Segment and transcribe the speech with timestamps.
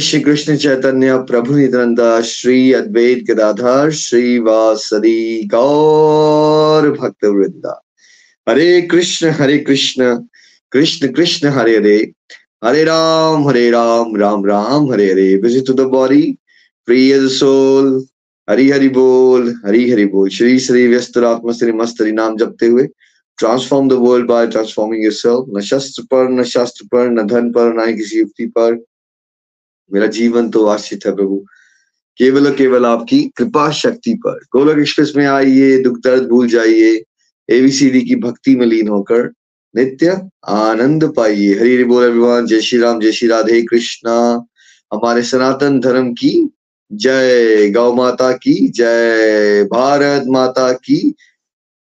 [0.00, 7.80] श्री कृष्ण चैतन्य प्रभु नित्यानंद, श्री अद्वैत गदाधर श्री वासदी गौर भक्त Vrinda
[8.46, 10.14] Hare Krishna Hare Krishna
[10.72, 11.96] Krishna Krishna, Hare Hare.
[12.64, 15.34] Hare Ram Hare Ram Ram Ram, Hare Hare.
[15.42, 16.22] Visit to the body
[16.88, 18.04] as soul
[18.48, 22.86] Hari Hari बोल, हरि हरि बोल। श्री श्री व्यस्त आत्मा, श्री मस्त नाम जपते हुए
[23.38, 27.74] transform the world by transforming yourself न शस्त्र पर, न शास्त्र पर, न धन पर,
[27.74, 28.78] न किसी युक्ति पर।
[29.92, 31.44] मेरा जीवन तो आश्रित है प्रभु।
[32.16, 37.04] केवल और केवल आपकी कृपा शक्ति पर। गोलक एक्सप्रेस में आइए, दुख दर्द भूल जाइए
[37.50, 39.32] एबीसीडी की भक्ति में लीन होकर
[39.76, 44.46] नित्य आनंद पाइए। हरि हरि बोल अभिमान। जय श्री राम, जय श्री राधे कृष्णा।
[44.92, 46.50] हमारे सनातन धर्म की
[46.92, 51.14] जय। गौ माता की जय। भारत माता की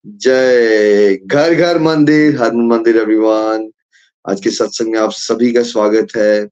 [0.08, 3.72] जय। घर घर मंदिर, हर मंदिर अभिमान।
[4.30, 6.50] आज के सत्संग में आप सभी का स्वागत है।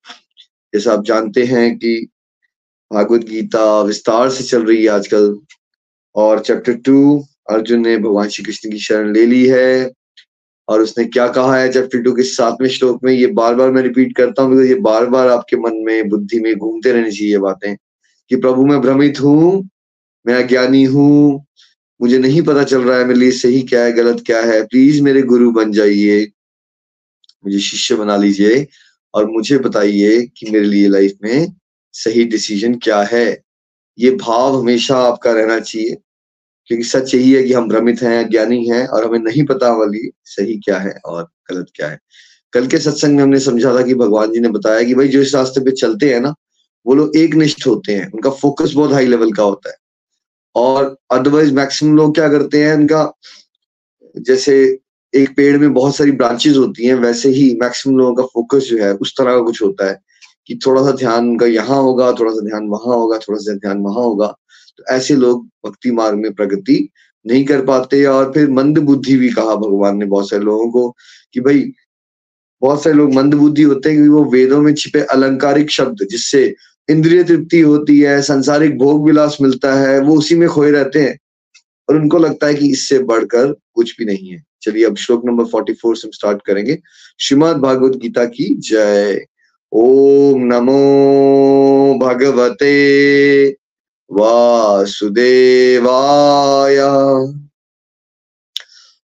[0.76, 1.96] जैसा आप जानते हैं कि
[2.92, 5.38] भागवत गीता विस्तार से चल रही है आजकल,
[6.16, 9.92] और चैप्टर टू अर्जुन ने भगवान श्री कृष्ण की शरण ले ली है,
[10.68, 13.12] और उसने क्या कहा है चैप्टर टू के सातवें श्लोक में?
[13.14, 16.40] ये बार बार मैं रिपीट करता हूँ बिकॉज़ ये बार बार आपके मन में, बुद्धि
[16.40, 17.76] में घूमते रहनी चाहिए ये बातें,
[18.32, 19.70] कि प्रभु मैं भ्रमित हूँ,
[20.26, 21.46] मैं अज्ञानी हूँ,
[22.00, 25.02] मुझे नहीं पता चल रहा है मेरे लिए सही क्या है, गलत क्या है। प्लीज़
[25.04, 26.26] मेरे गुरु बन जाइए,
[27.44, 28.66] मुझे शिष्य बना लीजिए।
[29.16, 31.54] और मुझे बताइए कि मेरे लिए लाइफ में
[31.94, 33.42] सही डिसीज़न क्या है?
[34.00, 35.98] ये भाव हमेशा आपका रहना चाहिए,
[36.66, 40.10] क्योंकि सच यही है कि हम भ्रमित हैं ज्ञानी हैं और हमें नहीं पता हमारे
[40.26, 42.00] सही क्या है और गलत क्या है।
[42.54, 45.22] कल के सत्संग में हमने समझा था कि भगवान जी ने बताया कि भाई जो
[45.22, 46.34] इस रास्ते पे चलते हैं ना,
[46.86, 49.76] वो लोग एक निष्ठ होते हैं, उनका फोकस बहुत हाई लेवल का होता है।
[50.56, 53.14] और अदरवाइज़ मैक्सिमम लोग क्या करते हैं, उनका
[54.18, 54.80] जैसे
[55.16, 58.78] एक पेड़ में बहुत सारी ब्रांचेस होती हैं, वैसे ही मैक्सिमम लोगों का फोकस जो
[58.78, 60.02] है, उस तरह का कुछ होता है
[60.48, 63.78] कि थोड़ा सा ध्यान उनका यहाँ होगा, थोड़ा सा ध्यान वहाँ होगा, थोड़ा सा ध्यान
[63.78, 64.28] वहाँ होगा।
[64.78, 66.90] तो ऐसे लोग भक्ति मार्ग में प्रगति
[67.28, 70.96] नहीं कर पाते और फिर मंद बुद्धि भी कहा भगवान ने बहुत सारे लोगों को
[71.34, 71.72] कि भाई,
[72.62, 76.56] बहुत सारे लोग मंद बुद्धि होते हैं क्योंकि वो वेदों में छिपे अलंकारिक शब्द जिससे
[76.90, 81.18] इंद्रिय तृप्ति होती है, संसारिक भोग विलास मिलता है, वो उसी में खोए रहते हैं।
[81.90, 85.46] और उनको लगता है कि इससे बढ़कर कुछ भी नहीं है। चलिए अब श्लोक नंबर
[85.46, 86.80] फोर्टी फोर से हम स्टार्ट करेंगे।
[87.20, 89.26] श्रीमद भागवत गीता की जय।
[89.72, 93.56] ओम नमो भगवते
[94.12, 96.80] वासुदेवाय।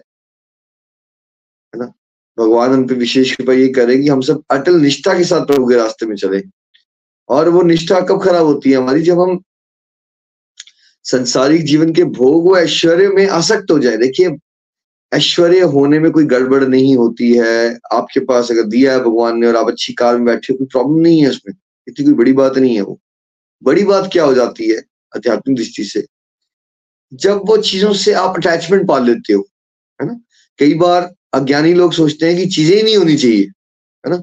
[1.72, 1.92] है ना?
[2.38, 5.66] भगवान हम पे विशेष कृपा ये करें कि हम सब अटल निष्ठा के साथ प्रभु
[5.66, 6.42] के रास्ते में चले।
[7.28, 9.02] और वो निष्ठा कब खराब होती है हमारी?
[9.02, 9.42] जब हम
[11.04, 14.30] संसारिक जीवन के भोग व ऐश्वर्य में आसक्त हो जाए। देखिए
[15.14, 19.46] ऐश्वर्य होने में कोई गड़बड़ नहीं होती है। आपके पास अगर दिया है भगवान ने
[19.46, 21.54] और आप अच्छी कार में बैठे कोई प्रॉब्लम नहीं है उसमें।
[21.88, 23.00] इतनी कोई बड़ी बात नहीं है वो।
[23.64, 24.76] बड़ी बात क्या हो जाती है
[25.16, 26.06] आध्यात्मिक दृष्टि से?
[27.14, 29.48] जब वो चीज़ों से आप अटैचमेंट पाल लेते हो,
[30.02, 30.20] है ना?
[30.58, 33.44] कई बार अज्ञानी लोग सोचते हैं कि चीज़ें ही नहीं होनी चाहिए,
[34.06, 34.16] है ना?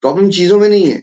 [0.00, 1.02] प्रॉब्लम चीज़ों में नहीं है।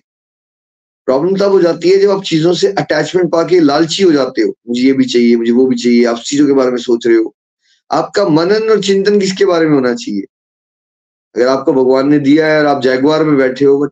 [1.05, 4.55] प्रॉब्लम तब हो जाती है जब आप चीज़ों से अटैचमेंट पाके लालची हो जाते हो।
[4.67, 7.17] मुझे ये भी चाहिए, मुझे वो भी चाहिए, आप चीज़ों के बारे में सोच रहे
[7.17, 7.34] हो।
[7.91, 10.23] आपका मनन और चिंतन किसके बारे में होना चाहिए?
[11.35, 13.91] अगर आपको भगवान ने दिया है और आप जैगवार में बैठे हो but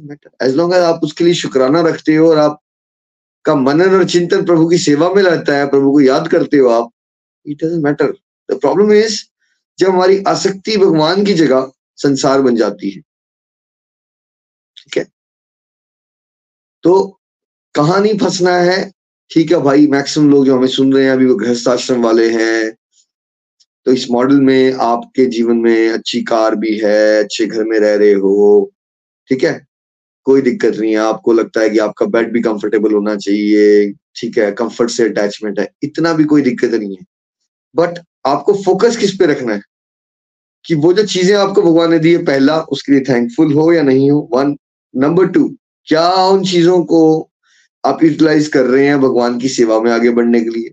[0.00, 2.58] matter as long as आप उसके लिए शुक्राना रखते हो और आप
[3.44, 6.68] का मनन और चिंतन प्रभु की सेवा में रहता है, प्रभु को याद करते हो
[6.68, 6.90] आप
[7.46, 8.12] it doesn't matter
[8.50, 9.22] the problem is
[9.78, 13.00] जब हमारी आसक्ति भगवान की जगह संसार बन जाती है।
[14.76, 15.06] ठीक है?
[16.82, 17.20] तो
[17.74, 18.92] कहानी फंसना है,
[19.30, 22.30] ठीक है भाई, मैक्सिमम लोग जो हमें सुन रहे हैं, अभी वो गृहस्थ आश्रम वाले
[22.30, 22.76] हैं
[23.84, 27.94] तो इस मॉडल में आपके जीवन में अच्छी कार भी है, अच्छे घर में रह
[27.94, 28.72] रहे हो,
[29.28, 29.66] ठीक है?
[30.24, 34.38] कोई दिक्कत नहीं है, आपको लगता है कि आपका बेड भी कंफर्टेबल होना चाहिए, ठीक
[34.38, 37.04] है कंफर्ट से अटैचमेंट है, इतना भी कोई दिक्कत नहीं है।
[37.76, 39.62] बट आपको फोकस किस पे रखना है?
[40.64, 43.82] कि वो जो चीज़ें आपको भगवान ने दी है, पहला, उसके लिए थैंकफुल हो या
[43.82, 44.56] नहीं हो वन
[44.96, 47.30] नंबर टू क्या उन चीज़ों को
[47.84, 50.70] आप यूटिलाइज कर रहे हैं भगवान की सेवा में आगे बढ़ने के लिए?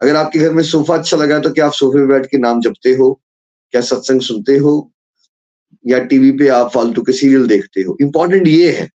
[0.00, 2.60] अगर आपके घर में सोफा अच्छा लगा तो क्या आप सोफे पे बैठ के नाम
[2.60, 3.12] जपते हो?
[3.74, 4.92] क्या सत्संग सुनते हो?
[5.84, 7.96] या टीवी पे आप फालतू के सीरियल देखते हो?
[8.00, 8.88] इंपॉर्टेंट ये है।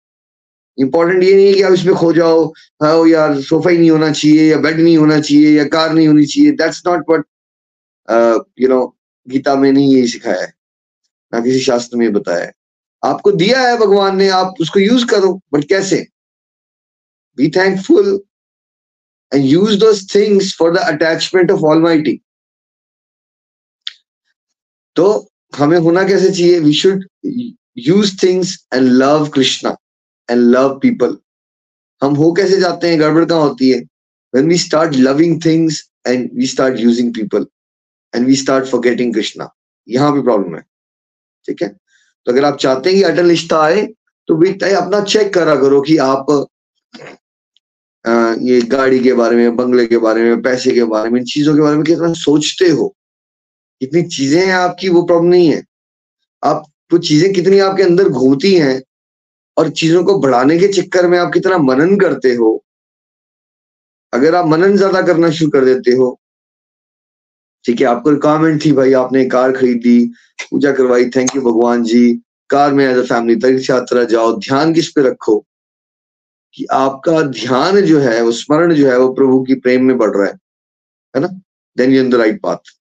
[0.78, 2.44] इंपॉर्टेंट ये नहीं है कि आप इसमें खो जाओ
[2.82, 6.06] हाँ यार, सोफा ही नहीं होना चाहिए, या बेड नहीं होना चाहिए, या कार नहीं
[6.08, 7.24] होनी चाहिए। That's not what
[8.60, 8.86] you know
[9.26, 10.52] Gita में नहीं यही सिखाया है,
[11.32, 12.52] ना किसी शास्त्र में बताया है।
[13.02, 16.06] आपको दिया है भगवान ने, आप उसको यूज़ करो बट कैसे?
[17.38, 18.20] Be thankful
[19.34, 22.02] and use those things for the attachment of all
[24.96, 26.58] तो हमें होना कैसे चाहिए?
[26.60, 27.04] We should
[27.78, 29.76] use things and love Krishna
[30.30, 31.16] and love people
[32.02, 33.00] हम हो कैसे जाते हैं?
[33.00, 33.82] गड़बड़ कहाँ होती है?
[34.36, 35.78] When we start loving things
[36.08, 37.46] and we start using people
[38.14, 39.46] and we start forgetting krishna.
[39.88, 40.62] यहाँ पे प्रॉब्लम है.
[41.46, 41.68] ठीक है?
[42.26, 43.82] तो अगर आप चाहते हैं कि अटल निष्ठा आए
[44.28, 46.26] तो भी अपना चेक करा करो कि आप
[48.04, 51.54] ये गाड़ी के बारे में, बंगले के बारे में, पैसे के बारे में, इन चीज़ों
[51.54, 52.94] के बारे में कितना सोचते हो?
[53.80, 55.62] कितनी चीज़ें हैं आपकी, वो प्रॉब्लम नहीं है।
[56.42, 58.82] आप, वो चीज़ें कितनी आपके अंदर घूमती हैं
[59.56, 62.64] और चीज़ों को बढ़ाने के चक्कर में आप कितना मनन करते हो?
[64.12, 66.20] अगर आप मनन ज़्यादा करना शुरू कर देते हो,
[67.64, 69.98] ठीक है, आपको रिक्वायरमेंट थी भाई, आपने कार खरीदी,
[70.50, 74.74] पूजा करवाई थैंक यू भगवान जी, कार में एज अ फैमिली तीर्थ यात्रा जाओ, ध्यान
[74.74, 75.44] किस पे रखो?
[76.54, 80.16] कि आपका ध्यान जो है, वो स्मरण जो है, वो प्रभु की प्रेम में बढ़
[80.16, 80.38] रहा है
[81.14, 81.28] है ना?
[81.76, 82.72] Then you the right path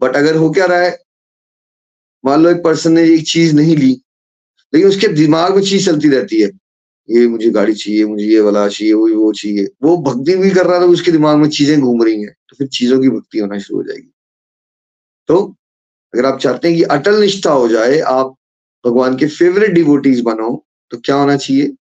[0.00, 0.98] but अगर हो क्या रहा है,
[2.24, 3.90] मान लो एक पर्सन ने एक चीज़ नहीं ली,
[4.72, 6.50] लेकिन उसके दिमाग में चीज़ चलती रहती है,
[7.08, 10.66] ये मुझे गाड़ी चाहिए, मुझे ये वाला चाहिए, वो वो चाहिए, वो भक्ति भी कर
[10.66, 13.58] रहा था उसके दिमाग में चीज़ें घूम रही हैं तो फिर चीज़ों की भक्ति होना
[13.58, 14.10] शुरू हो जाएगी।
[15.28, 15.36] तो
[16.14, 18.34] अगर आप चाहते हैं कि अटल निष्ठा हो जाए, आप
[18.84, 20.50] भगवान के फेवरेट डिवोटीज बनो
[20.92, 21.74] तो क्या होना चाहिए?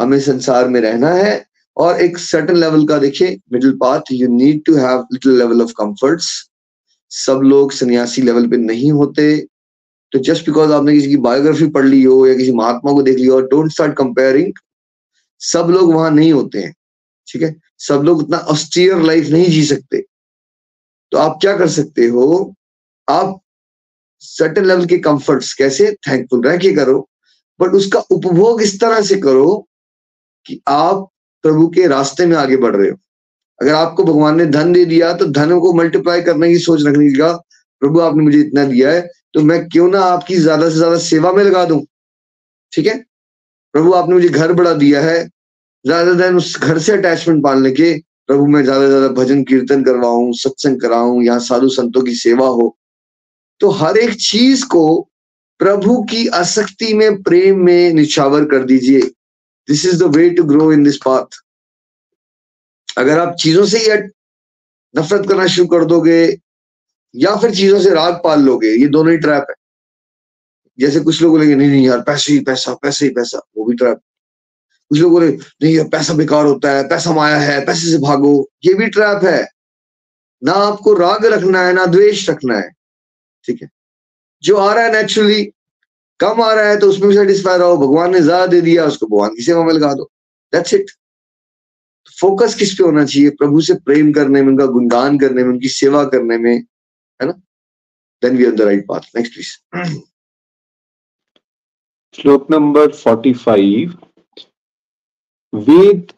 [0.00, 4.64] हमें संसार में रहना है। और एक सर्टन लेवल का देखिए middle path you need
[4.64, 6.50] to have little level of comforts
[7.10, 9.46] सब लोग सन्यासी लेवल पे नहीं होते।
[10.12, 13.18] तो जस्ट बिकॉज़ आपने किसी की बायोग्राफी पढ़ ली हो या किसी महात्मा को देख
[13.18, 14.52] लिया हो डोंट स्टार्ट कंपेयरिंग
[15.40, 16.74] सब लोग वहाँ नहीं होते हैं,
[17.28, 17.54] ठीक है?
[17.78, 20.04] सब लोग उतना ऑस्टियर लाइफ नहीं जी सकते।
[21.12, 22.54] तो आप क्या कर सकते हो?
[23.08, 23.40] आप
[24.18, 25.92] सर्टन लेवल के कंफर्ट्स कैसे?
[26.08, 27.08] थैंकफुल रह के करो।
[27.60, 29.67] बट उसका उपभोग इस तरह से करो
[30.48, 31.08] कि आप
[31.44, 32.96] प्रभु के रास्ते में आगे बढ़ रहे हो।
[33.58, 37.08] अगर आपको भगवान ने धन दे दिया तो धन को मल्टीप्लाई करने की सोच रखने
[37.12, 37.32] का
[37.82, 41.32] प्रभु, आपने मुझे इतना दिया है तो मैं क्यों ना आपकी ज़्यादा से ज़्यादा सेवा
[41.32, 41.80] में लगा दूँ?
[42.72, 42.96] ठीक है?
[43.74, 45.24] प्रभु, आपने मुझे घर बड़ा दिया है,
[45.84, 47.92] ज़्यादा देन उस घर से अटैचमेंट पालने के,
[48.28, 52.46] प्रभु, मैं ज़्यादा से ज़्यादा भजन, कीर्तन करवाऊं, सत्संग कराऊं यहाँ साधु संतों की सेवा
[52.48, 52.74] हो।
[53.60, 55.00] तो हर एक चीज़ को
[55.60, 59.00] प्रभु की आसक्ति में, प्रेम में निछावर कर दीजिए।
[59.68, 61.26] This is the way to grow in this path
[62.98, 63.86] अगर आप चीज़ों से ही
[64.96, 66.38] नफरत करना शुरू कर दोगे,
[67.16, 69.54] या फिर चीज़ों से राग पाल लोगे, ये दोनों ही ट्रैप है।
[70.80, 73.76] जैसे कुछ लोग बोलेंगे, नहीं नहीं यार, पैसे ही पैसा, पैसे ही पैसा, वो भी
[73.76, 74.00] ट्रैप
[74.88, 78.50] कुछ लोग बोले, नहीं, यार, पैसा बेकार होता है, पैसा माया है, पैसे से भागो,
[78.64, 79.48] ये भी ट्रैप है।
[80.44, 82.70] ना आपको राग रखना है, ना द्वेष रखना है।
[83.44, 83.68] ठीक है?
[84.42, 85.52] जो आ रहा है नेचुरली
[86.20, 89.06] कम आ रहा है तो उसमें भी सेटिस्फाई रहो। भगवान ने ज़्यादा दे दिया, उसको
[89.06, 90.10] भगवान की सेवा में लगा दो।
[90.52, 90.90] दैट्स इट
[92.18, 93.30] फोकस किस पे होना चाहिए?
[93.30, 96.54] प्रभु से प्रेम करने में, उनका गुणगान करने में, उनकी सेवा करने में,
[97.20, 97.32] है ना?
[98.22, 99.98] Then we are the right path next please
[102.14, 103.94] श्लोक नंबर 45
[105.52, 106.12] वेद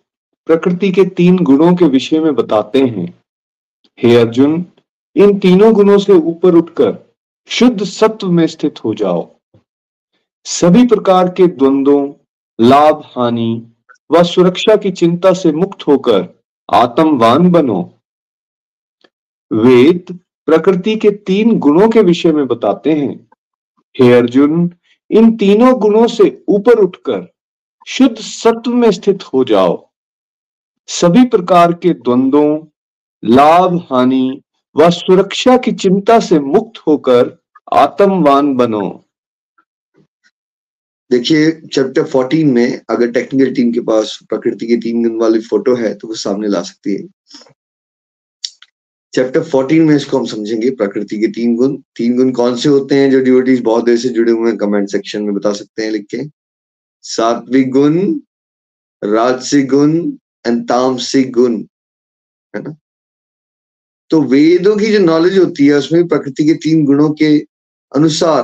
[0.47, 3.07] प्रकृति के तीन गुणों के विषय में बताते हैं।
[3.99, 4.65] हे अर्जुन,
[5.17, 6.97] इन तीनों गुणों से ऊपर उठकर
[7.49, 9.40] शुद्ध सत्व में स्थित हो जाओ।
[10.45, 12.13] सभी प्रकार के द्वंद्वों,
[12.61, 13.67] लाभ, हानि
[14.13, 16.43] व सुरक्षा की चिंता से मुक्त होकर
[16.75, 17.99] आत्मवान बनो।
[19.53, 23.29] वेद प्रकृति के तीन गुणों के विषय में बताते हैं।
[24.01, 24.71] हे अर्जुन,
[25.11, 27.33] इन तीनों गुणों से ऊपर उठकर
[27.87, 29.91] शुद्ध सत्व में स्थित हो जाओ।
[30.87, 32.67] सभी प्रकार के द्वंद्वों,
[33.25, 34.43] लाभ, हानि
[34.77, 37.43] व सुरक्षा की चिंता से मुक्त होकर
[37.73, 39.05] आत्मवान बनो।
[41.11, 45.75] देखिए चैप्टर 14 में अगर टेक्निकल टीम के पास, प्रकृति के तीन गुण वाली फ़ोटो
[45.75, 47.09] है तो वो सामने ला सकती है।
[49.15, 52.95] चैप्टर 14 में इसको हम समझेंगे, प्रकृति के तीन गुण। तीन गुण कौन से होते
[52.95, 54.59] हैं जो डिवोटीज बहुत देर से जुड़े हुए हैं?
[54.59, 56.19] कमेंट सेक्शन में बता सकते हैं, लिख के।
[57.03, 58.21] सात्विक गुण,
[59.05, 60.13] राजसिक गुण
[60.47, 61.63] एंड तामसिक गुण,
[62.57, 62.77] है ना?
[64.11, 67.47] तो वेदों की जो नॉलेज होती है, उसमें प्रकृति के तीन गुणों के
[67.97, 68.43] अनुसार,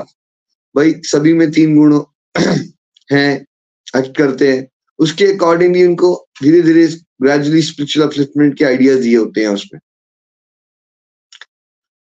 [0.77, 2.01] भाई, सभी में तीन गुण
[3.13, 3.47] हैं
[3.97, 6.87] एक्ट करते हैं। उसके अकॉर्डिंगली उनको धीरे धीरे
[7.23, 9.81] ग्रेजुअली स्पिरिचुअल अपलिफ्टमेंट के आइडियाज़ दिए होते हैं उसमें।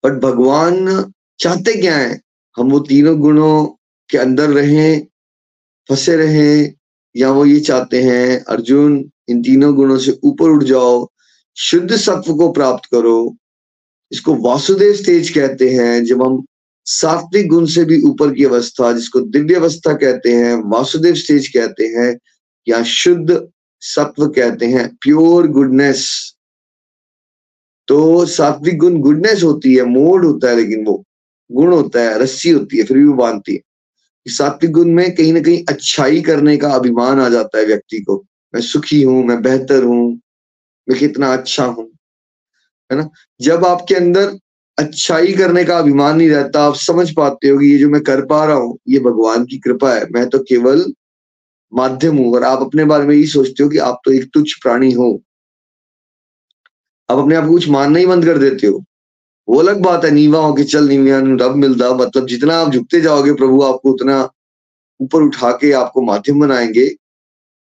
[0.06, 2.22] बट भगवान चाहते क्या है?
[2.58, 3.66] हम वो तीनों गुणों
[4.10, 5.08] के अंदर रहें,
[5.90, 6.74] फंसे रहें,
[7.16, 11.10] या वो ये चाहते हैं, अर्जुन, इन तीनों गुणों से ऊपर उठ जाओ,
[11.58, 13.38] शुद्ध सत्व को प्राप्त करो।
[14.12, 16.46] इसको वासुदेव स्टेज कहते हैं, जब हम
[16.88, 21.88] सात्विक गुण से भी ऊपर की अवस्था, जिसको दिव्य अवस्था कहते हैं, वासुदेव स्टेज कहते
[21.88, 22.18] हैं,
[22.68, 23.48] या शुद्ध
[23.82, 26.34] सत्व कहते हैं प्योर गुडनेस
[27.88, 31.04] तो सात्विक गुण गुडनेस होती है, मोड होता है, लेकिन वो
[31.52, 33.62] गुण होता है, रस्सी होती है, फिर भी वो बांधती है।
[34.26, 38.18] सात्विक गुण में कहीं ना कहीं अच्छाई करने का अभिमान आ जाता है व्यक्ति को।
[38.54, 40.20] मैं सुखी हूँ, मैं बेहतर हूँ,
[40.88, 41.90] मैं कितना अच्छा हूँ,
[42.92, 43.10] है ना?
[43.42, 44.38] जब आपके अंदर
[44.78, 48.26] अच्छाई करने का अभिमान नहीं रहता। आप समझ पाते हो कि ये जो मैं कर
[48.26, 50.94] पा रहा हूँ, ये भगवान की कृपा है। मैं तो केवल
[51.74, 54.54] माध्यम हूँ और आप अपने बारे में यही सोचते हो कि आप तो एक तुच्छ
[54.54, 55.22] प्राणी हो।
[57.10, 58.84] आप अपने आप को कुछ मानना ही बंद कर देते हो।
[59.48, 63.02] वो अलग बात है, नीवा हो कि चल नीविया रब मिलता मतलब जितना आप झुकते
[63.02, 64.30] जाओगे, प्रभु आपको उतना
[65.02, 66.86] ऊपर उठा के आपको माध्यम बनाएँगे।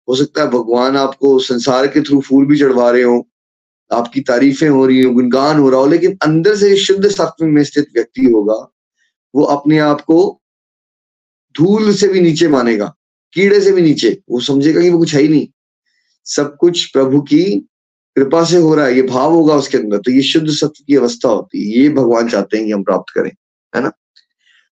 [0.08, 3.26] हो सकता है भगवान आपको संसार के थ्रू फूल भी चढ़वा रहे हो।
[3.92, 7.64] आपकी तारीफें हो रही हो, गुणगान हो रहा हो, लेकिन अंदर से शुद्ध सत्व में
[7.64, 8.72] स्थित व्यक्ति होगा,
[9.34, 10.42] वो अपने आप को
[11.56, 12.94] धूल से भी नीचे मानेगा,
[13.32, 15.48] कीड़े से भी नीचे। वो समझेगा कि वो कुछ है ही नहीं।
[16.24, 17.44] सब कुछ प्रभु की
[18.16, 20.96] कृपा से हो रहा है, ये भाव होगा उसके अंदर। तो ये शुद्ध सत्य की
[20.96, 23.30] अवस्था होती है, ये भगवान चाहते हैं कि हम प्राप्त करें,
[23.76, 23.92] है ना?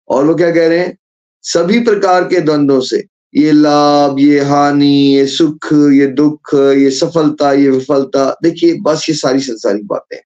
[0.09, 0.99] और वो क्या कह रहे हैं?
[1.43, 7.53] सभी प्रकार के द्वंद्वों से ये लाभ, ये हानि, ये सुख, ये दुख, ये सफलता,
[7.53, 10.19] ये विफलता। देखिए, बस ये सारी संसारिक बातें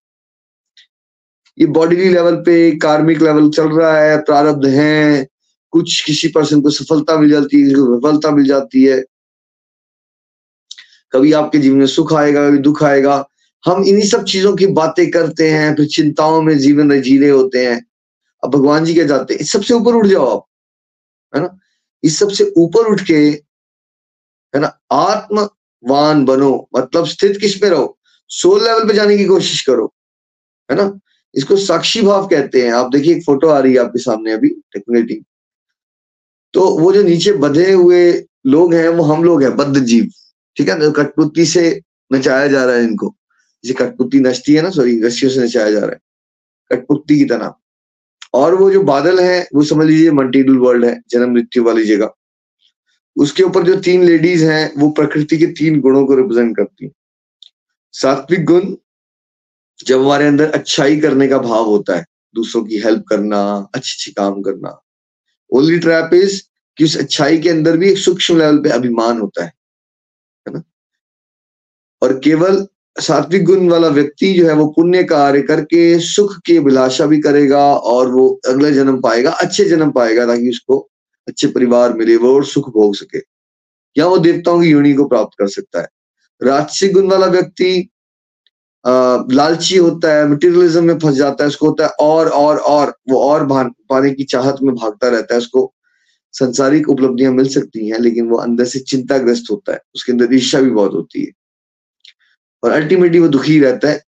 [1.58, 5.28] ये बॉडीली लेवल पे कार्मिक लेवल चल रहा है, प्रारब्ध है,
[5.70, 9.04] कुछ किसी पर्सन को सफलता मिल जाती है, किसी को विफलता मिल जाती है।
[11.12, 13.28] कभी आपके जीवन में सुख आएगा, कभी दुख आएगा।
[13.66, 17.66] हम इन्हीं सब चीज़ों की बातें करते हैं, फिर चिंताओं में जीवन जी रहे होते
[17.66, 17.86] हैं।
[18.44, 19.44] अब भगवान जी क्या चाहते हैं?
[19.44, 20.46] सबसे ऊपर उठ जाओ आप,
[21.36, 21.58] है ना?
[22.04, 23.14] इस सबसे ऊपर उठ के,
[24.54, 27.98] है ना, आत्मवान बनो मतलब स्थित किसमें रहो?
[28.28, 29.94] सोल लेवल पे जाने की कोशिश करो,
[30.70, 30.98] है ना?
[31.34, 34.48] इसको साक्षी भाव कहते हैं। आप देखिए, एक फ़ोटो आ रही है आपके सामने अभी
[34.48, 35.24] टेक्निकल
[36.52, 40.10] तो वो जो नीचे बधे हुए लोग हैं, वो हम लोग हैं, बद्ध जीव।
[40.56, 40.90] ठीक है ना?
[40.90, 41.80] कठपुतली से
[42.12, 43.14] नचाया जा रहा है इनको।
[43.64, 46.00] जैसे कठपुतली नचती है ना सॉरी रस्सियों से नचाया जा रहा है।
[46.70, 47.54] कठपुतली की तरह।
[48.34, 52.10] और वो जो बादल है, वो समझ लीजिए मल्टीडल वर्ल्ड है, जन्म मृत्यु वाली जगह।
[53.16, 56.92] उसके ऊपर जो तीन लेडीज़ हैं, वो प्रकृति के तीन गुणों को रिप्रेजेंट करती हैं।
[57.92, 58.76] सात्विक गुण,
[59.86, 64.10] जब हमारे अंदर अच्छाई करने का भाव होता है, दूसरों की हेल्प करना अच्छे अच्छे
[64.10, 64.82] काम करना।
[65.50, 66.42] ओनली ट्रैप इज़
[66.76, 69.52] कि उस अच्छाई के अंदर भी एक सूक्ष्म लेवल पे अभिमान होता है
[70.48, 70.62] है ना?
[72.02, 77.06] और केवल सात्विक गुण वाला व्यक्ति जो है वो पुण्य कार्य करके सुख की अभिलाषा
[77.06, 80.78] भी करेगा और वो अगले जन्म पाएगा, अच्छे जन्म पाएगा, ताकि उसको
[81.28, 83.18] अच्छे परिवार मिले वो और सुख भोग सके।
[83.96, 85.88] या वो देवताओं की योनि को प्राप्त कर सकता है।
[86.40, 87.88] राजसिक गुण वाला व्यक्ति
[88.84, 93.20] लालची होता है मटेरियलिज्म में फंस जाता है, उसको होता है और और और, वो
[93.20, 93.46] और
[93.90, 95.72] पाने की चाहत में भागता रहता है, उसको
[96.34, 100.60] संसारिक उपलब्धियाँ मिल सकती हैं, लेकिन वो अंदर से चिंताग्रस्त होता है, उसके अंदर ईर्षा
[100.60, 101.30] भी बहुत होती है।
[102.64, 104.02] और अल्टीमेटली वो दुखी रहता है।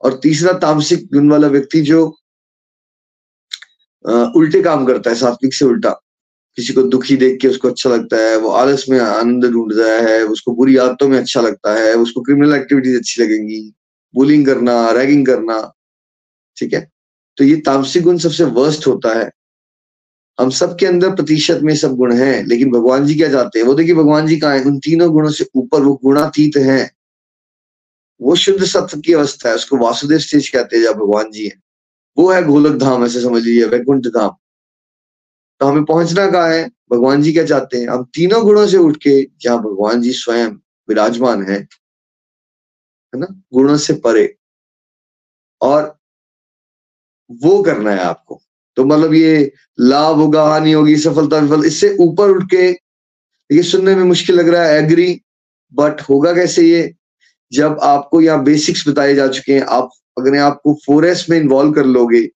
[0.00, 2.16] और तीसरा तामसिक गुण वाला व्यक्ति जो
[4.36, 5.90] उल्टे काम करता है, सात्विक से उल्टा।
[6.56, 10.22] किसी को दुखी देख के उसको अच्छा लगता है, वो आलस में आनंद ढूंढता है,
[10.24, 13.74] उसको बुरी आदतों में अच्छा लगता है, उसको क्रिमिनल एक्टिविटीज़ अच्छी लगेंगी
[14.14, 15.72] बुलिंग करना रैगिंग करना,
[16.56, 16.90] ठीक है?
[17.36, 19.30] तो ये तामसिक गुण सबसे वर्स्ट होता है।
[20.40, 23.66] हम सब के अंदर प्रतिशत में सब गुण हैं, लेकिन भगवान जी क्या चाहते हैं?
[23.66, 24.64] वो देखिए, भगवान जी कहा है?
[24.64, 26.95] उन तीनों गुणों से ऊपर वो गुणातीत हैं।
[28.20, 31.62] वो शुद्ध सत्व की अवस्था है, उसको वासुदेव स्टेज कहते हैं जब भगवान जी है।
[32.18, 34.36] वो है गोलक धाम, ऐसे समझ लीजिए, वैकुंठ धाम।
[35.60, 36.70] तो हमें पहुँचना कहा है?
[36.92, 37.88] भगवान जी क्या चाहते हैं?
[37.88, 40.48] हम तीनों गुणों से उठ के जहाँ भगवान जी स्वयं
[40.88, 41.68] विराजमान है
[43.14, 43.42] है ना?
[43.52, 44.36] गुणों से परे।
[45.60, 45.98] और
[47.30, 48.42] वो करना है आपको।
[48.76, 52.70] तो मतलब ये लाभ होगा हानि होगी, सफलता विफल इससे ऊपर उठ के,
[53.56, 55.20] ये सुनने में मुश्किल लग रहा है एग्री
[55.74, 56.94] बट होगा कैसे ये?
[57.52, 61.84] जब आपको यहाँ बेसिक्स बताए जा चुके हैं, आप, अगर आपको फोरेस्ट में इन्वॉल्व कर
[61.86, 62.28] लोगे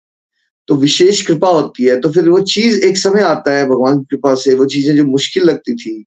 [0.68, 4.04] तो विशेष कृपा होती है तो फिर वो चीज़ एक समय आता है, भगवान की
[4.10, 6.04] कृपा से वो चीज़ें जो मुश्किल लगती थी,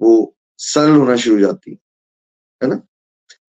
[0.00, 1.78] वो सरल होना शुरू जाती
[2.60, 2.80] है ना?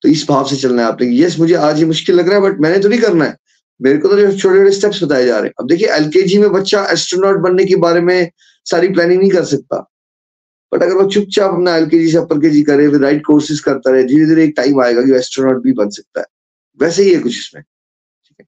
[0.01, 2.41] तो इस भाव से चलना है आपने यस, मुझे आज ये मुश्किल लग रहा है
[2.43, 3.37] बट मैंने तो नहीं करना है।
[3.79, 6.85] मेरे को तो छोटे छोटे स्टेप्स बताए जा रहे हैं। अब देखिए एलकेजी में बच्चा
[6.91, 8.29] एस्ट्रोनॉट बनने के बारे में
[8.65, 9.88] सारी प्लानिंग नहीं कर सकता।
[10.73, 13.91] बट अगर वो चुपचाप अपना एलकेजी से अपर के जी करे, फिर राइट कोर्सेज करता
[13.91, 16.25] रहे, धीरे धीरे एक टाइम आएगा कि एस्ट्रोनॉट भी बन सकता है।
[16.81, 18.45] वैसे ही है कुछ इसमें। ठीक है?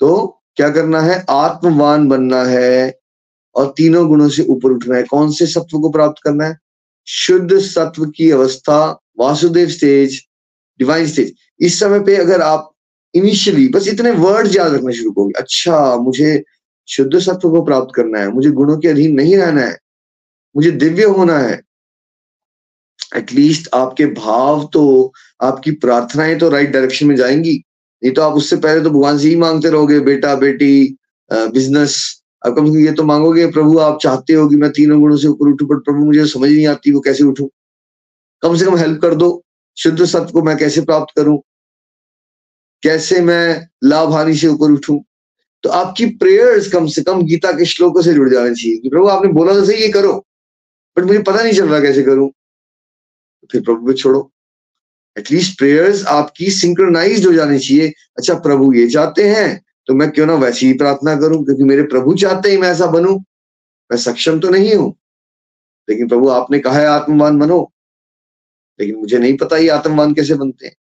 [0.00, 1.24] तो क्या करना है?
[1.30, 2.98] आत्मवान बनना है
[3.54, 6.58] और तीनों गुणों से ऊपर उठना है। कौन से सत्व को प्राप्त करना है?
[7.06, 10.22] शुद्ध सत्व की अवस्था, वासुदेव स्टेज
[10.78, 12.72] डिवाइन स्टेज इस समय पे अगर आप
[13.14, 16.44] इनिशियली बस इतने वर्ड याद रखना शुरू करोगे। अच्छा मुझे
[16.88, 19.78] शुद्ध सत्व को प्राप्त करना है, मुझे गुणों के अधीन नहीं रहना है।
[20.56, 21.60] मुझे दिव्य होना है।
[23.16, 27.54] एटलीस्ट आपके भाव तो आपकी प्रार्थनाएँ तो राइट डायरेक्शन में जाएँगी।
[28.02, 30.96] नहीं तो आप उससे पहले तो भगवान से ही मांगते रहोगे, बेटा, बेटी
[31.30, 35.28] बिज़नेस अब कम ये तो मांगोगे, प्रभु, आप चाहते हो कि मैं तीनों गुणों से
[35.28, 37.50] ऊपर उठू बट प्रभु, मुझे समझ नहीं आती वो कैसे उठू।
[38.42, 39.42] कम से कम हेल्प कर दो।
[39.76, 41.38] शुद्ध सत्व को मैं कैसे प्राप्त करूँ?
[42.82, 44.98] कैसे मैं लाभ हानि से ऊपर उठूं?
[45.62, 49.06] तो आपकी प्रेयर्स कम से कम गीता के श्लोकों से जुड़ जाने चाहिए कि प्रभु,
[49.06, 50.22] आपने बोला तो सही, ये करो।
[50.98, 52.32] बट मुझे पता नहीं चल रहा कैसे करूँ।
[53.52, 54.32] फिर प्रभु को छोड़ो।
[55.18, 60.26] एटलीस्ट प्रेयर्स आपकी सिंक्रोनाइज हो जानी चाहिए। अच्छा प्रभु ये चाहते हैं तो मैं क्यों
[60.26, 61.44] ना वैसी ही प्रार्थना करूँ?
[61.44, 63.18] क्योंकि मेरे प्रभु चाहते ही मैं ऐसा बनूं।
[63.90, 64.96] मैं सक्षम तो नहीं हूँ।
[65.90, 67.72] लेकिन प्रभु आपने कहा है आत्मवान बनो।
[68.80, 70.76] लेकिन मुझे नहीं पता ये आत्मवान कैसे बनते हैं।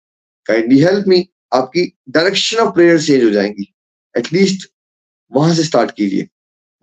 [0.46, 3.74] काइंडली हेल्प मी आपकी डायरेक्शन ऑफ़ प्रेयर चेंज हो जाएँगी।
[4.18, 4.72] एटलीस्ट
[5.32, 6.22] वहाँ से स्टार्ट कीजिए।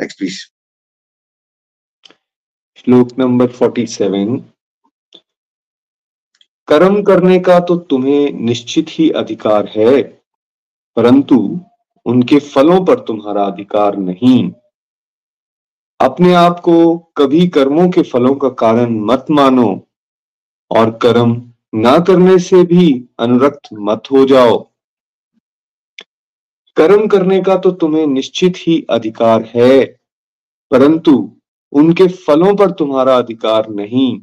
[0.00, 0.38] नेक्स्ट प्लीज़
[2.78, 4.36] श्लोक नंबर फोर्टी सेवन
[6.68, 10.02] कर्म करने का तो तुम्हें निश्चित ही अधिकार है,
[10.96, 11.38] परंतु
[12.06, 14.50] उनके फलों पर तुम्हारा अधिकार नहीं।
[16.00, 16.76] अपने आप को
[17.16, 19.70] कभी कर्मों के फलों का कारण मत मानो,
[20.70, 21.32] और कर्म
[21.74, 22.86] ना करने से भी
[23.18, 24.58] अनुरक्त मत हो जाओ।
[26.76, 29.84] कर्म करने का तो तुम्हें निश्चित ही अधिकार है,
[30.70, 31.16] परंतु
[31.72, 34.20] उनके फलों पर तुम्हारा अधिकार नहीं।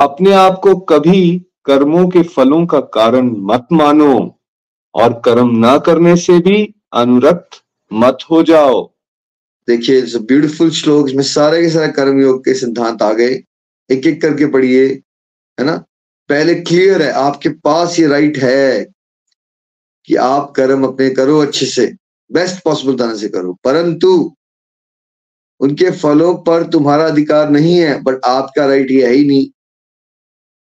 [0.00, 4.40] अपने आप को कभी कर्मों के फलों का कारण मत मानो
[4.94, 8.92] और कर्म ना करने से भी अनुरक्त मत हो जाओ।
[9.68, 13.42] देखिए ब्यूटीफुल श्लोक इसमें सारे के सारे कर्म योग के सिद्धांत आ गए।
[13.90, 14.88] एक एक करके पढ़िए,
[15.60, 15.84] है ना?
[16.28, 18.86] पहले क्लियर है, आपके पास ये राइट है
[20.06, 21.96] कि आप कर्म अपने करो अच्छे से
[22.32, 24.34] बेस्ट पॉसिबल तरह से करो। परंतु
[25.62, 29.46] उनके फलों पर तुम्हारा अधिकार नहीं है बट आपका राइट ये है ही नहीं।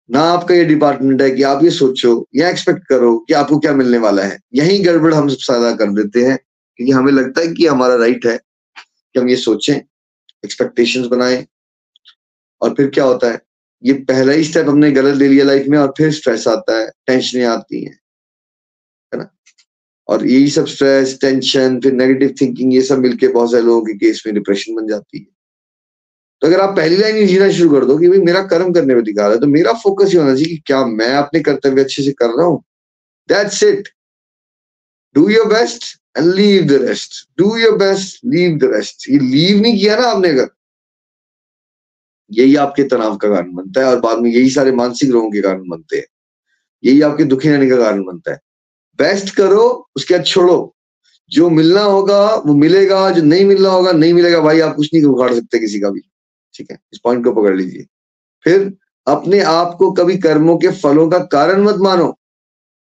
[0.10, 3.74] ना आपका ये डिपार्टमेंट है कि आप ये सोचो, या एक्सपेक्ट करो कि आपको क्या
[3.74, 6.38] मिलने वाला है। यही गड़बड़ हम सब ज़्यादा कर देते हैं,
[6.80, 8.38] क्योंकि हमें लगता है कि हमारा राइट है
[8.78, 11.46] कि हम ये सोचें एक्सपेक्टेशंस बनाएँ।
[12.62, 13.42] और फिर क्या होता है?
[13.84, 16.90] ये पहला ही स्टेप हमने गलत ले लिया लाइफ में और फिर स्ट्रेस आता है
[17.08, 17.98] टेंशनें आती हैं।
[20.12, 23.94] और यही सब स्ट्रेस टेंशन फिर नेगेटिव थिंकिंग ये सब मिलके बहुत सारे लोगों के
[23.98, 25.26] केस में डिप्रेशन बन जाती है।
[26.42, 29.02] तो अगर आप पहली लाइन जीना शुरू कर दो कि भाई मेरा कर्म करने में
[29.02, 32.12] अधिकार है तो मेरा फोकस ये होना चाहिए कि क्या मैं अपने कर्तव्य अच्छे से
[32.14, 32.64] कर रहा हूँ।
[33.30, 33.90] That's it
[35.16, 35.84] do your best
[36.18, 40.08] and leave the rest do your best leave the rest ये लीव नहीं किया ना
[40.08, 40.50] आपने अगर।
[42.32, 45.42] यही आपके तनाव का कारण बनता है और बाद में यही सारे मानसिक रोगों के
[45.42, 46.06] कारण बनते हैं।
[46.84, 48.40] यही आपके दुखी रहने का कारण बनता है।
[48.98, 50.76] बेस्ट करो, उसके बाद छोड़ो।
[51.30, 55.04] जो मिलना होगा, वो मिलेगा, जो नहीं मिलना होगा, नहीं मिलेगा, भाई आप कुछ नहीं
[55.04, 56.02] उखाड़ सकते किसी का भी।
[56.54, 57.88] ठीक है, इस पॉइंट को पकड़ लीजिए।
[58.44, 58.78] फिर
[59.08, 62.20] अपने आप को कभी कर्मों के फलों का कारण मत मानो।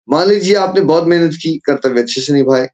[0.08, 2.70] मान लीजिए आपने बहुत मेहनत की, कर्तव्य अच्छे से निभाए।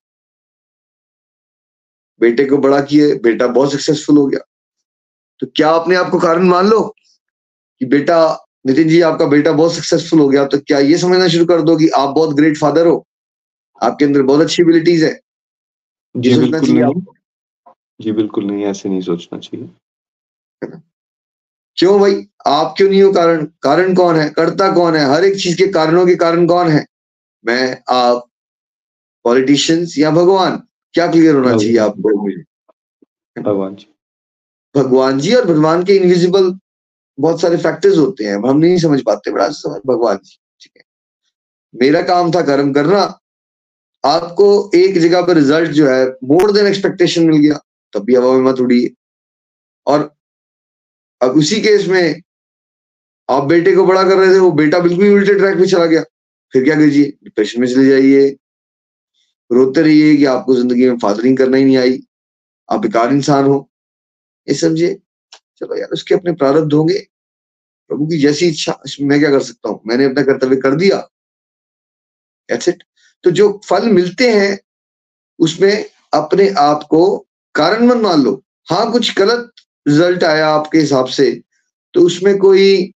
[2.20, 4.40] बेटे को बड़ा किए, बेटा बहुत सक्सेसफुल हो गया।
[5.40, 6.94] तो क्या अपने आप को कारण मान लो?
[7.78, 11.46] कि बेटा, नितिन जी, आपका बेटा बहुत सक्सेसफुल हो गया तो क्या ये समझना शुरू
[11.46, 13.06] कर दो कि आप बहुत ग्रेट फादर हो?
[13.82, 15.20] आपके अंदर बहुत अच्छी एबिलिटीज है।
[16.16, 17.02] जी बिल्कुल नहीं।
[18.00, 19.70] जी बिल्कुल नहीं ऐसे नहीं सोचना चाहिए।
[21.76, 22.26] क्यों भाई?
[22.46, 23.12] आप क्यों नहीं हो?
[23.12, 24.28] कारण कारण कौन है?
[24.30, 25.04] कर्ता कौन है?
[25.10, 26.86] हर एक चीज़ के कारणों के कारण कौन है?
[27.44, 28.28] मैं आप
[29.24, 30.56] पॉलिटिशियंस या भगवान?
[30.94, 32.30] क्या क्लियर होना चाहिए आपको?
[33.42, 33.86] भगवान जी।
[34.74, 36.58] भगवान जी और भगवान के इनविजिबल
[37.20, 39.48] बहुत सारे फैक्टर्स होते हैं। हम नहीं समझ पाते बड़ा
[39.86, 40.82] भगवान जी ठीक है।
[41.74, 43.20] मेरा काम था कर्म करना
[44.06, 47.60] आपको एक जगह पर रिज़ल्ट जो है मोर देन एक्सपेक्टेशन मिल गया,
[47.92, 48.94] तब भी हवा में मत उड़िए।
[49.86, 50.16] और
[51.22, 52.22] अब उसी केस में
[53.30, 56.02] आप बेटे को बड़ा कर रहे थे, वो बेटा बिल्कुल उल्टे ट्रैक पे चला गया।
[56.52, 58.36] फिर क्या कीजिए डिप्रेशन में चले जाइए।
[59.52, 62.00] रोते रहिए कि आपको ज़िंदगी में फादरिंग करना ही नहीं आई।
[62.70, 63.70] आप बेकार इंसान हो।
[64.48, 64.94] ये समझिए,
[65.58, 66.98] चलो यार, उसके अपने प्रारब्ध होंगे।
[67.88, 69.80] प्रभु की जैसी इच्छा, मैं क्या कर सकता हूँ?
[69.86, 71.08] मैंने अपना कर्तव्य कर दिया।
[72.50, 72.82] इट
[73.26, 74.58] तो जो फल मिलते हैं,
[75.38, 75.84] उसमें
[76.14, 79.50] अपने आप को कारण मन मान लो। हाँ कुछ गलत
[79.88, 81.42] रिज़ल्ट आया आपके हिसाब से
[81.94, 82.92] तो उसमें कोई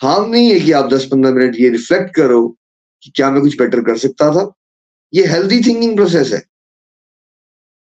[0.00, 2.56] हार्म नहीं है कि आप 10-15 मिनट ये रिफ्लेक्ट करो
[3.02, 4.52] कि क्या मैं कुछ बेटर कर सकता था।
[5.14, 6.42] ये हेल्दी थिंकिंग प्रोसेस है।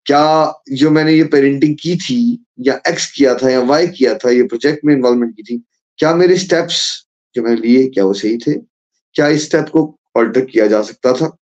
[0.06, 4.30] क्या जो मैंने ये पेरेंटिंग की थी, या एक्स किया था, या वाई किया था,
[4.30, 5.64] ये प्रोजेक्ट में इन्वॉल्वमेंट की थी,
[5.98, 8.54] क्या मेरे स्टेप्स जो मैंने लिए, क्या वो सही थे?
[9.14, 11.38] क्या इस स्टेप को ऑल्टर किया जा सकता था?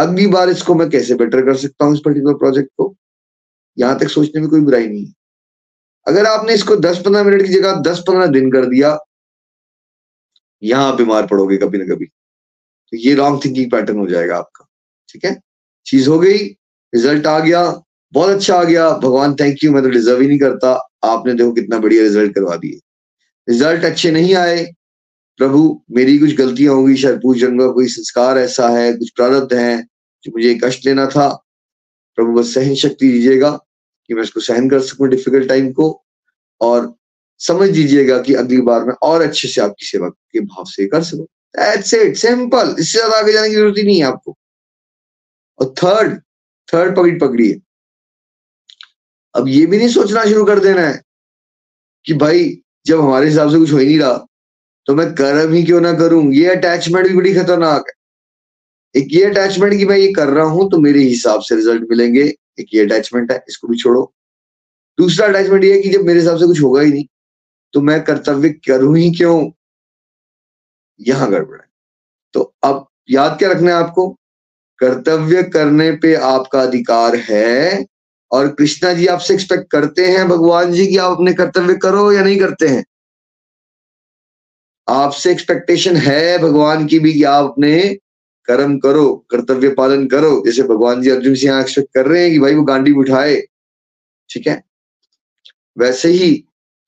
[0.00, 2.94] अगली बार इसको मैं कैसे बेटर कर सकता हूँ इस पर्टिकुलर प्रोजेक्ट को?
[3.78, 5.12] यहाँ तक सोचने में कोई बुराई नहीं है।
[6.06, 8.98] अगर आपने इसको 10-15 मिनट की जगह 10-15 दिन कर दिया,
[10.62, 14.66] यहाँ बीमार पड़ोगे कभी ना कभी। तो ये रॉन्ग थिंकिंग पैटर्न हो जाएगा आपका,
[15.08, 15.40] ठीक है?
[15.86, 16.38] चीज़ हो गई
[16.92, 17.62] रिज़ल्ट आ गया,
[18.12, 20.72] बहुत अच्छा आ गया। भगवान थैंक यू मैं तो डिजर्व ही नहीं करता।
[21.04, 22.80] आपने देखो कितना बढ़िया रिज़ल्ट करवा दिए।
[23.48, 24.64] रिज़ल्ट अच्छे नहीं आए।
[25.38, 29.89] प्रभु, मेरी कुछ गलतियाँ होंगी, शायद पूछ का कोई संस्कार ऐसा है, कुछ प्रारब्ध है।
[30.24, 31.28] जो मुझे कष्ट लेना था।
[32.18, 35.90] प्रभु बस सहन शक्ति दीजिएगा कि मैं इसको सहन कर सकूँ डिफ़िकल्ट टाइम को
[36.60, 36.94] और
[37.40, 41.02] समझ दीजिएगा कि अगली बार मैं और अच्छे से आपकी सेवा के भाव से कर
[41.02, 44.36] सकूँ। दैट्स इट सिंपल इससे ज़्यादा आगे जाने की ज़रूरत ही नहीं है आपको।
[45.58, 46.20] और थर्ड
[46.68, 47.60] थर्ड पकड़ी पकड़िए।
[49.34, 51.00] अब ये भी नहीं सोचना शुरू कर देना है
[52.06, 54.26] कि भाई, जब हमारे हिसाब से कुछ हो ही नहीं रहा
[54.88, 56.32] तो मैं कर्म ही क्यों ना करूँ?
[56.34, 57.94] ये अटैचमेंट भी बड़ी खतरनाक है।
[58.94, 62.22] एक ये अटैचमेंट कि मैं ये कर रहा हूँ तो मेरे हिसाब से रिज़ल्ट मिलेंगे।
[62.60, 64.12] एक ये अटैचमेंट है, इसको भी छोड़ो।
[64.98, 67.04] दूसरा अटैचमेंट ये है कि जब मेरे हिसाब से कुछ होगा ही नहीं
[67.74, 69.50] तो मैं कर्तव्य करूँ ही क्यों?
[71.00, 71.66] यहाँ गड़बड़ है।
[72.34, 74.08] तो अब याद क्या रखना है आपको?
[74.78, 77.84] कर्तव्य करने पे आपका अधिकार है
[78.30, 82.22] और कृष्णा जी आपसे एक्सपेक्ट करते हैं, भगवान जी की आप अपने कर्तव्य करो या
[82.22, 82.84] नहीं करते हैं।
[84.88, 87.98] आपसे एक्सपेक्टेशन है भगवान की भी कि आप अपने
[88.44, 92.32] कर्म करो, कर्तव्य पालन करो, जैसे भगवान जी अर्जुन से यहाँ एक्सपेक्ट कर रहे हैं
[92.32, 93.42] कि भाई वो गांडी उठाए।
[94.30, 94.64] ठीक है?
[95.78, 96.44] वैसे ही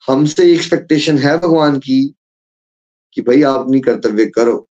[0.08, 2.14] हमसे एक्सपेक्टेशन है भगवान की
[3.12, 4.68] कि भाई आप अपनी कर्तव्य करो।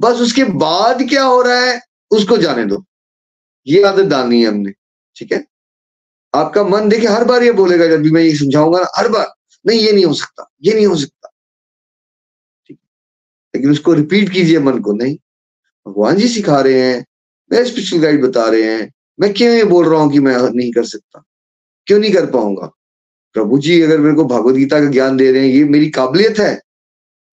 [0.00, 2.84] बस उसके बाद क्या हो रहा है, उसको जाने दो।
[3.66, 4.72] ये आदत डालनी है हमने।
[5.16, 5.46] ठीक है?
[6.34, 9.34] आपका मन देखे हर बार ये बोलेगा, जब भी मैं ये समझाऊँगा ना, हर बार।
[9.66, 11.30] नहीं, ये नहीं हो सकता, ये नहीं हो सकता।
[12.66, 12.78] ठीक
[13.54, 15.18] लेकिन उसको रिपीट कीजिए मन को, नहीं।
[15.86, 17.04] भगवान जी सिखा रहे हैं,
[17.52, 20.72] मैं स्पिरिचुअल गाइड बता रहे हैं, मैं क्यों ये बोल रहा हूँ कि मैं नहीं
[20.72, 21.22] कर सकता?
[21.86, 22.70] क्यों नहीं कर पाऊँगा?
[23.34, 26.38] प्रभु जी, अगर मेरे को भगवत गीता का ज्ञान दे रहे हैं, ये मेरी काबिलियत
[26.38, 26.54] है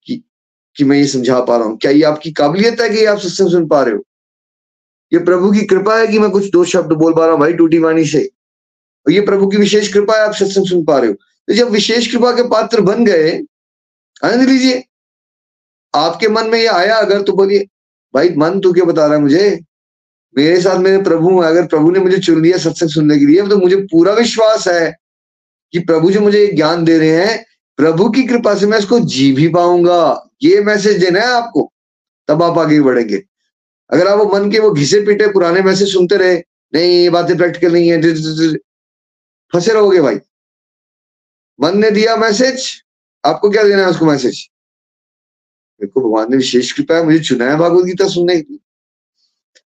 [0.07, 0.23] कि
[0.75, 1.77] कि मैं ये समझा पा रहा हूँ?
[1.77, 4.03] क्या ये आपकी काबिलियत है कि आप सत्संग सुन पा रहे हो?
[5.13, 7.53] ये प्रभु की कृपा है कि मैं कुछ दो शब्द बोल पा रहा हूँ भाई
[7.53, 8.23] टूटी वाणी से।
[9.05, 11.13] और ये प्रभु की विशेष कृपा है, आप सत्संग सुन पा रहे हो।
[11.47, 13.31] तो जब विशेष कृपा के पात्र बन गए,
[14.23, 14.83] आनंद लीजिए।
[15.93, 17.65] आपके मन में ये आया, अगर तो बोलिए
[18.13, 19.59] भाई मन तू क्या बता रहा है मुझे?
[20.35, 23.47] मेरे साथ मेरे प्रभु है, अगर प्रभु ने मुझे चुन लिया सत्संग सुनने के लिए
[23.47, 24.91] तो मुझे पूरा विश्वास है
[25.73, 27.45] कि प्रभु जो मुझे ज्ञान दे रहे हैं,
[27.79, 31.71] प्रभु की कृपा से मैं इसको जी भी पाऊँगा। ये मैसेज देना है आपको,
[32.29, 33.21] तब आप आगे बढ़ेंगे।
[33.89, 36.35] अगर आप वो मन के वो घिसे पीटे पुराने मैसेज सुनते रहे,
[36.73, 38.57] नहीं, ये बातें प्रैक्टिकल नहीं है
[39.53, 40.19] फंसे रहोगे भाई।
[41.59, 42.67] मन ने दिया मैसेज
[43.23, 44.47] आपको क्या देना है उसको मैसेज
[45.81, 48.55] देखो, भगवान ने विशेष कृपा है, मुझे चुना है भागवत गीता सुनने के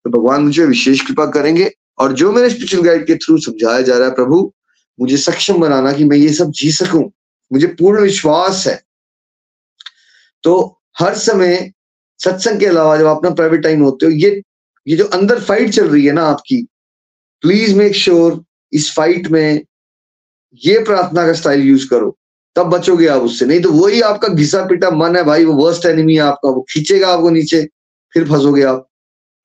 [0.04, 3.98] तो भगवान मुझे विशेष कृपा करेंगे और जो मेरे स्पिरिचुअल गाइड के थ्रू समझाया जा
[3.98, 4.52] रहा है, प्रभु,
[4.98, 7.02] मुझे सक्षम बनाना कि मैं ये सब जी सकूँ।
[7.50, 8.80] मुझे पूर्ण विश्वास है।
[10.44, 11.72] तो हर समय
[12.20, 14.42] सत्संग के अलावा जब अपना प्राइवेट टाइम होते हो, ये
[14.86, 16.62] ये जो अंदर फाइट चल रही है ना आपकी
[17.42, 19.60] प्लीज़ मेक श्योर इस फाइट में
[20.62, 22.16] ये प्रार्थना का स्टाइल यूज़ करो।
[22.56, 25.86] तब बचोगे आप उससे। नहीं तो वही आपका घिसा पिटा मन है भाई, वो वर्स्ट
[25.86, 27.62] एनिमी है आपका, वो खींचेगा आपको नीचे,
[28.12, 28.88] फिर फंसोगे आप।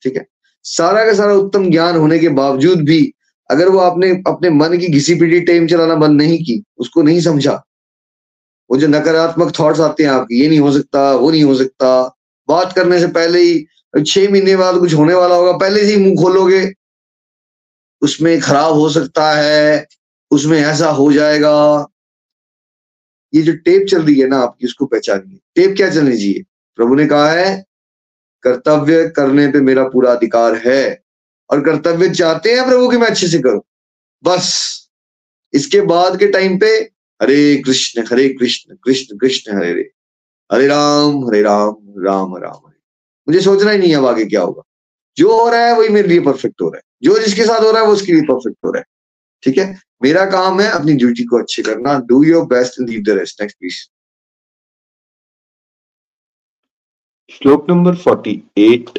[0.03, 0.25] ठीक है?
[0.65, 3.13] सारा का सारा उत्तम ज्ञान होने के बावजूद भी
[3.49, 7.21] अगर वो आपने अपने मन की घिसी पिटी, टेम चलाना बंद नहीं की, उसको नहीं
[7.21, 7.53] समझा,
[8.69, 12.17] वो जो नकारात्मक थॉट्स आते हैं आपके, ये नहीं हो सकता, वो नहीं हो सकता।
[12.49, 13.65] बात करने से पहले ही,
[14.07, 16.73] छह महीने बाद कुछ होने वाला होगा, पहले से ही मुँह खोलोगे,
[18.01, 19.87] उसमें खराब हो सकता है,
[20.31, 21.87] उसमें ऐसा हो जाएगा।
[23.33, 26.43] ये जो टेप चल रही है ना आपकी, उसको पहचानिए। टेप क्या चलनी चाहिए?
[26.75, 27.65] प्रभु ने कहा है,
[28.43, 31.03] कर्तव्य करने पे मेरा पूरा अधिकार है
[31.49, 33.61] और कर्तव्य चाहते हैं प्रभु कि मैं अच्छे से करूँ।
[34.23, 34.77] बस।
[35.53, 36.67] इसके बाद के टाइम पे
[37.21, 39.91] हरे कृष्ण हरे कृष्ण कृष्ण कृष्ण, हरे हरे।
[40.51, 42.79] हरे राम हरे राम राम राम, हरे।
[43.29, 44.61] मुझे सोचना ही नहीं है अब आगे क्या होगा।
[45.17, 47.71] जो हो रहा है वही मेरे लिए परफेक्ट हो रहा है। जो जिसके साथ हो
[47.71, 48.85] रहा है वो उसके लिए परफेक्ट हो रहा है।
[49.43, 49.81] ठीक है?
[50.03, 53.57] मेरा काम है अपनी ड्यूटी को अच्छे करना। Do your best leave the rest next
[53.57, 53.85] please
[57.31, 58.89] श्लोक नंबर फोर्टी एट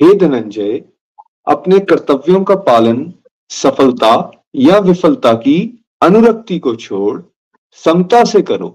[0.00, 0.78] हे धनंजय,
[1.48, 3.12] अपने कर्तव्यों का पालन,
[3.50, 7.22] सफलता या विफलता की अनुरक्ति को छोड़,
[7.84, 8.68] समता से करो।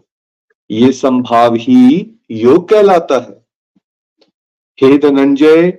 [0.71, 3.45] ये संभाव ही योग कहलाता है।
[4.77, 5.71] हे धनंजय,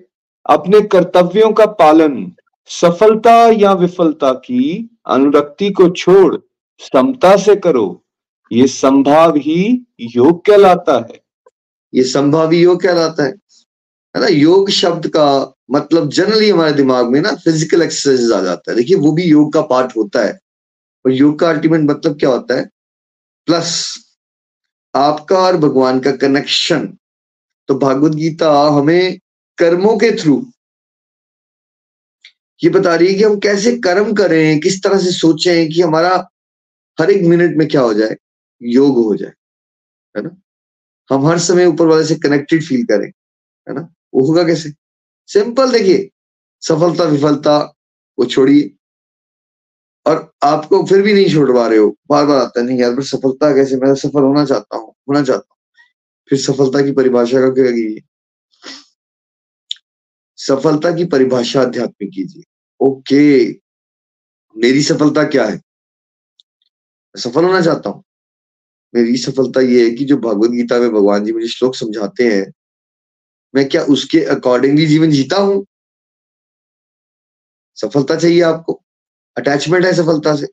[0.47, 2.33] अपने कर्तव्यों का पालन
[2.71, 6.37] सफलता या विफलता की अनुरक्ति को छोड़
[6.81, 8.05] समता से करो,
[8.53, 11.21] ये संभाव ही योग कहलाता है।
[11.95, 13.31] ये संभावी योग कहलाता है।
[14.15, 14.27] है ना?
[14.27, 18.97] योग शब्द का मतलब जनरली हमारे दिमाग में ना फ़िज़िकल एक्सरसाइज आ जाता है। देखिए,
[18.97, 20.39] वो भी योग का पार्ट होता है।
[21.05, 22.69] और योग का अल्टीमेट मतलब क्या होता है?
[23.47, 23.97] प्लस
[24.95, 26.87] आपका और भगवान का कनेक्शन
[27.69, 29.19] तो भागवत गीता हमें
[29.59, 30.37] कर्मों के थ्रू
[32.63, 36.29] ये बता रही है कि हम कैसे कर्म करें, किस तरह से सोचें कि हमारा
[36.99, 38.17] हर एक मिनट में क्या हो जाए?
[38.63, 39.33] योग हो जाए,
[40.15, 40.37] है ना?
[41.11, 43.07] हम हर समय ऊपर वाले से कनेक्टेड फील करें,
[43.67, 43.81] है ना?
[44.15, 44.73] वो होगा कैसे?
[45.29, 46.09] सिंपल देखिए,
[46.63, 47.59] सफलता, विफलता,
[48.19, 48.71] वो छोड़िए।
[50.07, 53.03] और आपको फिर भी नहीं छोड़ पा रहे हो। बार बार आता नहीं यार पर
[53.03, 55.59] सफलता कैसे, मैं सफल होना चाहता हूँ, होना चाहता हूँ।
[56.31, 58.01] फिर सफलता की परिभाषा का क्या कीजिए
[60.39, 62.43] सफलता की परिभाषा अध्यात्मिक कीजिए।
[62.83, 63.49] ओके,
[64.57, 65.63] मेरी सफलता क्या है?
[67.17, 68.05] सफल होना चाहता हूँ।
[68.95, 72.53] मेरी सफलता ये है कि जो भगवत गीता में भगवान जी मुझे श्लोक समझाते हैं,
[73.55, 75.67] मैं क्या उसके अकॉर्डिंगली जीवन जीता हूँ?
[77.75, 78.83] सफलता चाहिए आपको?
[79.37, 80.47] अटैचमेंट है सफलता से।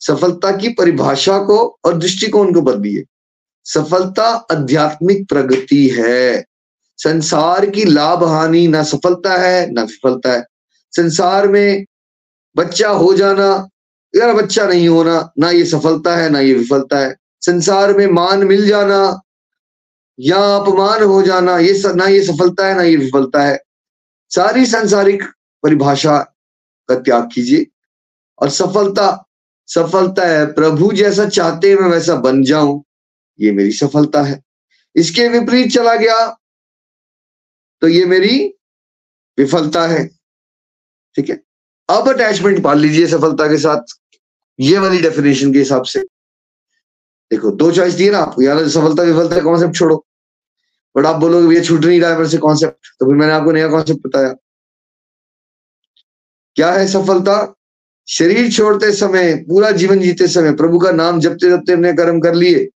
[0.00, 3.04] सफलता की परिभाषा को और दृष्टिकोण को बदलिए।
[3.64, 6.44] सफलता आध्यात्मिक प्रगति है।
[6.96, 10.51] संसार की लाभ हानि ना सफलता है, ना विफलता है।
[10.92, 11.84] संसार में
[12.56, 13.48] बच्चा हो जाना
[14.14, 18.44] यार बच्चा नहीं होना ना ये सफलता है ना ये विफलता है। संसार में मान
[18.44, 19.20] मिल जाना
[20.18, 23.58] या अपमान हो जाना ये स, ना ये सफलता है ना ये विफलता है।
[24.30, 25.22] सारी सांसारिक
[25.64, 26.18] परिभाषा
[26.88, 27.66] का त्याग कीजिए।
[28.38, 29.08] और सफलता
[29.68, 32.82] सफलता है प्रभु जैसा चाहते मैं वैसा बन जाऊँ
[33.40, 34.40] ये मेरी सफलता है।
[34.96, 36.26] इसके विपरीत चला गया
[37.82, 38.38] तो ये मेरी
[39.38, 40.08] विफलता है।
[41.14, 41.42] ठीक है?
[41.90, 43.98] अब अटैचमेंट पाल लीजिए सफलता के साथ,
[44.60, 46.00] ये वाली डेफिनेशन के हिसाब से।
[47.30, 50.06] देखो, दो चॉइस दिए ना आपको, यार सफलता, विफलता कॉन्सेप्ट छोड़ो।
[50.96, 53.52] बट आप बोलोगे, भैया, छूट नहीं रहा है मेरे से कॉन्सेप्ट तो फिर मैंने आपको
[53.52, 54.34] नया कॉन्सेप्ट बताया।
[56.56, 57.54] क्या है सफलता?
[58.08, 62.34] शरीर छोड़ते समय, पूरा जीवन जीते समय, प्रभु का नाम जपते जपते हमने कर्म कर
[62.34, 62.68] लिए।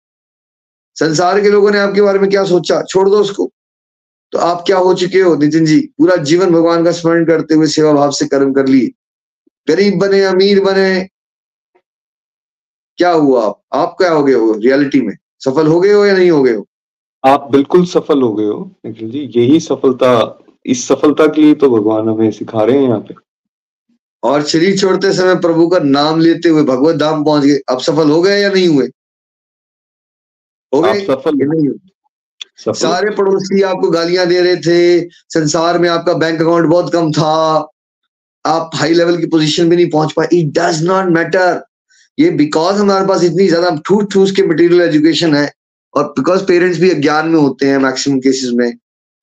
[0.94, 2.82] संसार के लोगों ने आपके बारे में क्या सोचा?
[2.82, 3.52] छोड़ दो उसको।
[4.32, 5.80] तो आप क्या हो चुके हो नितिन जी?
[5.98, 8.86] पूरा जीवन भगवान का स्मरण करते हुए सेवा भाव से कर्म कर लिए।
[9.68, 11.08] गरीब बने अमीर बने
[12.98, 13.60] क्या हुआ आप?
[13.72, 15.16] आप क्या हो गए हो रियलिटी में?
[15.38, 16.66] सफल हो गए हो या नहीं हो गए हो?
[17.24, 20.10] आप बिल्कुल सफल हो गए हो निखिल जी। यही सफलता
[20.66, 23.14] इस सफलता के लिए तो भगवान हमें सिखा रहे हैं यहाँ पे।
[24.22, 28.10] और शरीर छोड़ते समय प्रभु का नाम लेते हुए भगवत धाम पहुँच गए। अब सफल
[28.10, 28.86] हो गए या नहीं हुए?
[30.72, 31.78] हो गए सफल नहीं हुए?
[32.58, 37.70] सारे पड़ोसी आपको गालियाँ दे रहे थे, संसार में आपका बैंक अकाउंट बहुत कम था।
[38.44, 41.62] आप हाई लेवल की पोजीशन में नहीं पहुँच पाए। इट डज नॉट मैटर
[42.18, 45.50] ये बिकॉज़ हमारे पास इतनी ज़्यादा ठूस ठूस के मटेरियल एजुकेशन है
[45.94, 48.72] और बिकॉज़ पेरेंट्स भी अज्ञान में होते हैं मैक्सिमम केसेस में,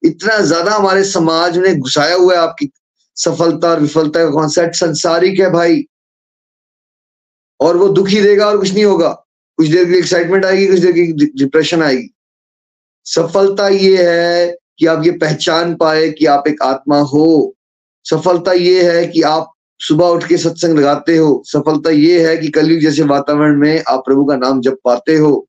[0.04, 2.70] इतना ज़्यादा हमारे समाज ने घुसाया हुआ है आपकी
[3.18, 5.84] सफलता और विफलता का कॉन्सेप्ट संसारिक है भाई?
[7.60, 9.10] और वो दुखी देगा और कुछ नहीं होगा।
[9.60, 12.13] कुछ देर की एक्साइटमेंट आएगी, कुछ देर की डिप्रेशन आएगी।
[13.06, 17.56] सफलता ये है कि आप ये पहचान पाए कि आप एक आत्मा हो।
[18.04, 22.48] सफलता ये है कि आप सुबह उठ के सत्संग लगाते हो। सफलता ये है कि
[22.48, 25.48] कलयुग जैसे वातावरण में आप प्रभु का नाम जप पाते हो।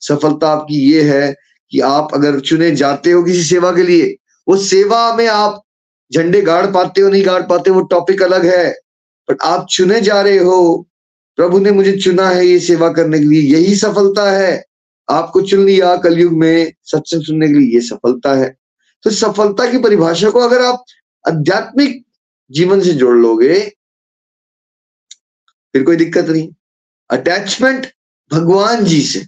[0.00, 1.36] सफलता आपकी ये है
[1.70, 4.16] कि आप अगर चुने जाते हो किसी सेवा के लिए,
[4.48, 5.62] वो सेवा में आप
[6.14, 8.78] झंडे गाड़ पाते हो, नहीं गाड़ पाते वो टॉपिक अलग है।
[9.30, 10.88] बट आप चुने जा रहे हो।
[11.36, 14.64] प्रभु ने मुझे चुना है ये सेवा करने के लिए। यही सफलता है।
[15.10, 18.56] आपको चुन लिया कलयुग में सत्संग सुनने के लिए ये सफलता है।
[19.02, 20.84] तो सफलता की परिभाषा को अगर आप
[21.28, 22.06] आध्यात्मिक
[22.50, 23.60] जीवन से जोड़ लोगे,
[25.72, 26.52] फिर कोई दिक्कत नहीं।
[27.10, 27.86] अटैचमेंट
[28.32, 29.26] भगवान जी से।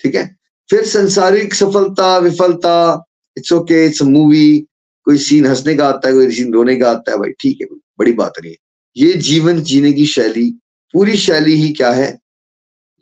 [0.00, 0.36] ठीक है?
[0.70, 3.04] फिर संसारिक सफलता, विफलता
[3.36, 4.66] इट्स ओके इट्स मूवी
[5.04, 7.66] कोई सीन हंसने का आता है, कोई सीन रोने का आता है, भाई ठीक है,
[7.98, 8.58] बड़ी बात नहीं है।
[8.96, 10.50] ये जीवन जीने की शैली,
[10.92, 12.18] पूरी शैली ही क्या है?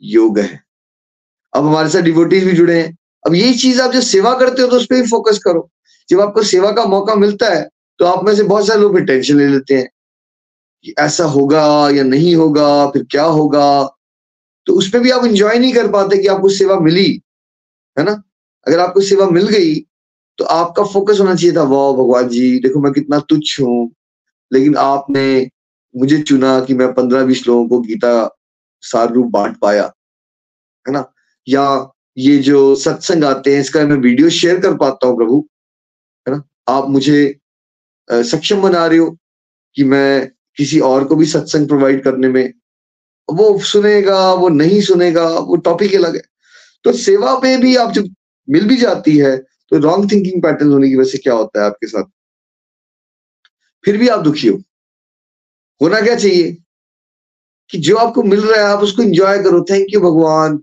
[0.01, 0.66] योग है।
[1.57, 4.67] अब हमारे साथ डिवोटीज भी जुड़े हैं। अब यही चीज़ आप जब सेवा करते हो
[4.67, 5.69] तो उस पर भी फोकस करो।
[6.09, 7.67] जब आपको सेवा का मौका मिलता है
[7.99, 9.87] तो आप में से बहुत सारे लोग टेंशन ले लेते हैं
[10.85, 13.83] कि ऐसा होगा या नहीं होगा, फिर क्या होगा?
[14.67, 17.11] तो उस पर भी आप इंजॉय नहीं कर पाते कि आपको सेवा मिली,
[17.97, 18.21] है ना?
[18.65, 19.75] अगर आपको सेवा मिल गई
[20.39, 23.91] तो आपका फोकस होना चाहिए था, वाह, भगवान जी, देखो मैं कितना तुच्छ हूँ।
[24.51, 25.49] लेकिन आपने
[25.95, 28.11] मुझे चुना कि मैं पंद्रह बीस लोगों को गीता
[28.83, 29.83] सार रूप बांट पाया,
[30.85, 30.99] है ना?
[31.47, 35.47] या ये जो सत्संग आते हैं, इसका मैं वीडियो शेयर कर पाता हूँ प्रभु,
[36.27, 36.43] है ना?
[36.67, 37.39] आप मुझे
[38.07, 39.17] सक्षम बना रहे हो
[39.75, 42.53] कि मैं किसी और को भी सत्संग प्रोवाइड करने में,
[43.29, 46.21] वो सुनेगा, वो नहीं सुनेगा, वो टॉपिक अलग है।
[46.83, 48.07] तो सेवा पे भी आप जब
[48.47, 51.65] मिल भी जाती है तो रॉन्ग थिंकिंग पैटर्न होने की वजह से क्या होता है
[51.65, 52.03] आपके साथ?
[53.85, 54.57] फिर भी आप दुखी हो।
[55.81, 56.57] होना क्या चाहिए?
[57.69, 60.57] कि जो आपको मिल रहा है, आप उसको एंजॉय करो। थैंक यू भगवान।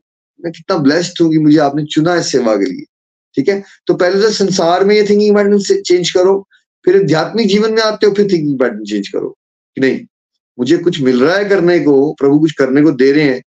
[0.45, 2.85] मैं कितना ब्लेस्ड हूँ कि मुझे आपने चुना है सेवा के लिए।
[3.37, 3.63] ठीक है?
[3.87, 6.49] तो पहले तो संसार में ये थिंकिंग पैटर्न चेंज करो,
[6.85, 9.29] फिर आध्यात्मिक जीवन में आते हो, फिर थिंकिंग पैटर्न चेंज करो,
[9.77, 10.01] कि नहीं,
[10.59, 13.43] मुझे कुछ मिल रहा है करने को, प्रभु कुछ करने को दे रहे हैं।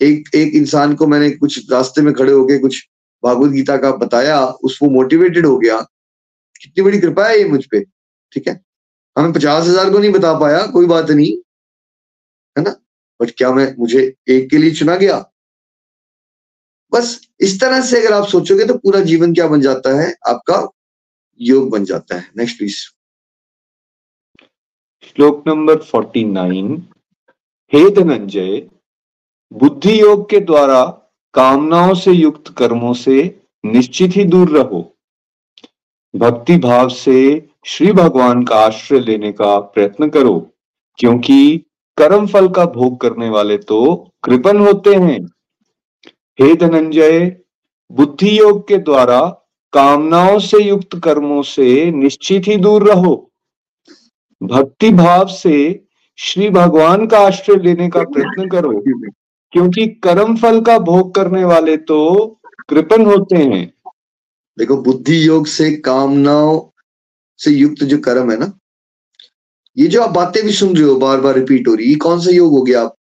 [0.00, 2.82] एक एक इंसान को मैंने कुछ रास्ते में खड़े होके कुछ
[3.24, 5.80] भागवत गीता का बताया उसको मोटिवेटेड हो गया।
[6.62, 7.84] कितनी बड़ी कृपा है ये मुझ पर
[8.32, 8.60] ठीक है?
[9.16, 11.36] हमें पचास हज़ार को नहीं बता पाया, कोई बात नहीं,
[12.56, 12.76] है ना?
[13.20, 15.18] बट क्या मैं, मुझे एक के लिए चुना गया?
[16.92, 20.12] बस इस तरह से अगर आप सोचोगे तो पूरा जीवन क्या बन जाता है?
[20.28, 20.68] आपका
[21.40, 22.76] योग बन जाता है। नेक्स्ट प्लीज़
[25.06, 26.76] श्लोक नंबर फोर्टी नाइन।
[27.72, 28.68] हे धनंजय,
[29.52, 30.84] बुद्धि योग के द्वारा
[31.34, 34.80] कामनाओं से युक्त कर्मों से निश्चित ही दूर रहो।
[36.14, 40.38] भक्ति भाव से श्री भगवान का आश्रय लेने का प्रयत्न करो,
[40.98, 41.58] क्योंकि
[41.96, 43.94] कर्म फल का भोग करने वाले तो
[44.24, 45.20] कृपन होते हैं।
[46.38, 47.20] हे धनंजय
[47.90, 49.20] बुद्धि योग के द्वारा
[49.72, 53.14] कामनाओं से युक्त कर्मों से निश्चित ही दूर रहो।
[54.40, 55.58] भक्ति भाव से
[56.18, 58.72] श्री भगवान का आश्रय लेने का प्रयत्न करो,
[59.52, 62.26] क्योंकि कर्म फल का भोग करने वाले तो
[62.68, 63.66] कृपन होते हैं।
[64.58, 66.60] देखो बुद्धि योग से कामनाओं
[67.40, 68.52] से युक्त जो कर्म है ना,
[69.76, 72.20] ये जो आप बातें भी सुन रहे हो बार बार रिपीट हो रही है कौन
[72.20, 72.94] सा योग हो गया आप?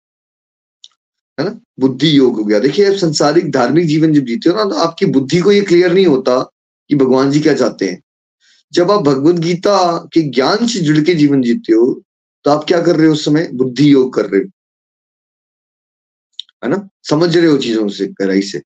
[1.37, 1.59] है ना?
[1.79, 5.05] बुद्धि योग हो गया। देखिए, आप संसारिक धार्मिक जीवन जब जीते हो ना तो आपकी
[5.05, 6.39] बुद्धि को ये क्लियर नहीं होता
[6.89, 8.01] कि भगवान जी क्या चाहते हैं।
[8.73, 9.77] जब आप भगवत गीता
[10.13, 12.01] के ज्ञान से जुड़ के जीवन जीते हो
[12.45, 13.49] तो आप क्या कर रहे हो उस समय?
[13.53, 14.49] बुद्धि योग कर रहे हो।
[16.63, 16.87] है ना?
[17.03, 18.61] समझ रहे हो चीज़ों से, गहराई से।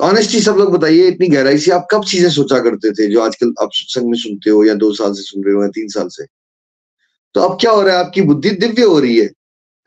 [0.00, 3.52] ऑनेस्टली सब लोग बताइए, इतनी गहराई से आप कब चीज़ें सोचा करते थे जो आजकल
[3.62, 6.08] आप सत्संग में सुनते हो या दो साल से सुन रहे हो या तीन साल
[6.08, 6.26] से?
[7.34, 8.04] तो अब क्या हो रहा है?
[8.04, 9.26] आपकी बुद्धि दिव्य हो रही है।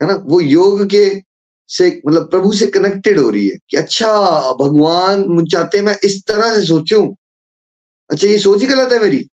[0.02, 0.14] है ना?
[0.14, 1.31] वो योग के
[1.72, 4.20] से मतलब प्रभु से कनेक्टेड हो रही है कि अच्छा
[4.52, 7.14] भगवान चाहते मैं इस तरह से सोचूं।
[8.10, 9.30] अच्छा ये सोच ही गलत है मेरी।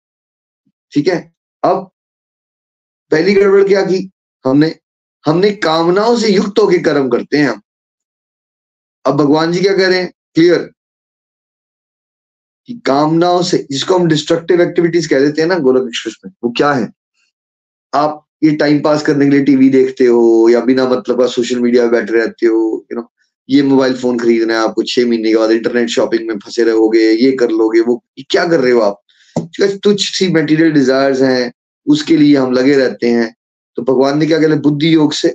[0.92, 1.34] ठीक है?
[1.64, 1.92] अब
[3.12, 4.12] पहली गड़बड़ क्या की?
[4.46, 4.80] हमने
[5.26, 7.62] हमने कामनाओं से युक्त होकर कर्म करते हैं हम।
[9.06, 10.14] अब भगवान जी क्या कह रहे हैं?
[10.36, 10.72] क्लियर
[12.66, 16.54] कि कामनाओं से, जिसको हम डिस्ट्रक्टिव एक्टिविटीज़ कह देते हैं ना, गोलक एक्सप्रेस में, वो
[16.58, 16.90] क्या है?
[17.94, 21.60] आप ये टाइम पास करने के लिए टीवी देखते हो या बिना मतलब का सोशल
[21.60, 22.60] मीडिया पे बैठे रहते हो
[22.92, 23.10] यू नो
[23.50, 27.12] ये मोबाइल फ़ोन खरीदना है आपको छह महीने के बाद इंटरनेट शॉपिंग में फंसे रहोगे,
[27.12, 29.02] ये कर लोगे, वो क्या कर रहे हो आप?
[29.84, 31.52] तुच्छ सी मेटीरियल डिजायर्स हैं,
[31.88, 33.34] उसके लिए हम लगे रहते हैं।
[33.78, 35.34] तो भगवान ने क्या कहते बुद्धि योग से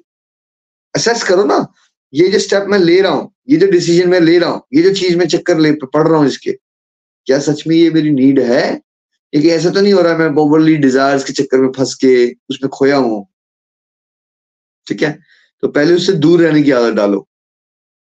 [0.94, 1.66] असेस करो ना।
[2.12, 4.82] ये जो स्टेप मैं ले रहा हूँ, ये जो डिसीज़न मैं ले रहा हूँ, ये
[4.82, 6.52] जो चीज़ मैं चक्कर ले, पढ़ रहा हूँ इसके,
[7.26, 8.80] क्या सच में ये मेरी नीड है?
[9.34, 12.68] लेकिन ऐसा तो नहीं हो रहा मैं ओवरली डिजायर्स के चक्कर में फंस के उसमें
[12.68, 13.26] खोया हूँ।
[14.88, 15.18] ठीक है?
[15.62, 17.28] तो पहले उससे दूर रहने की आदत डालो।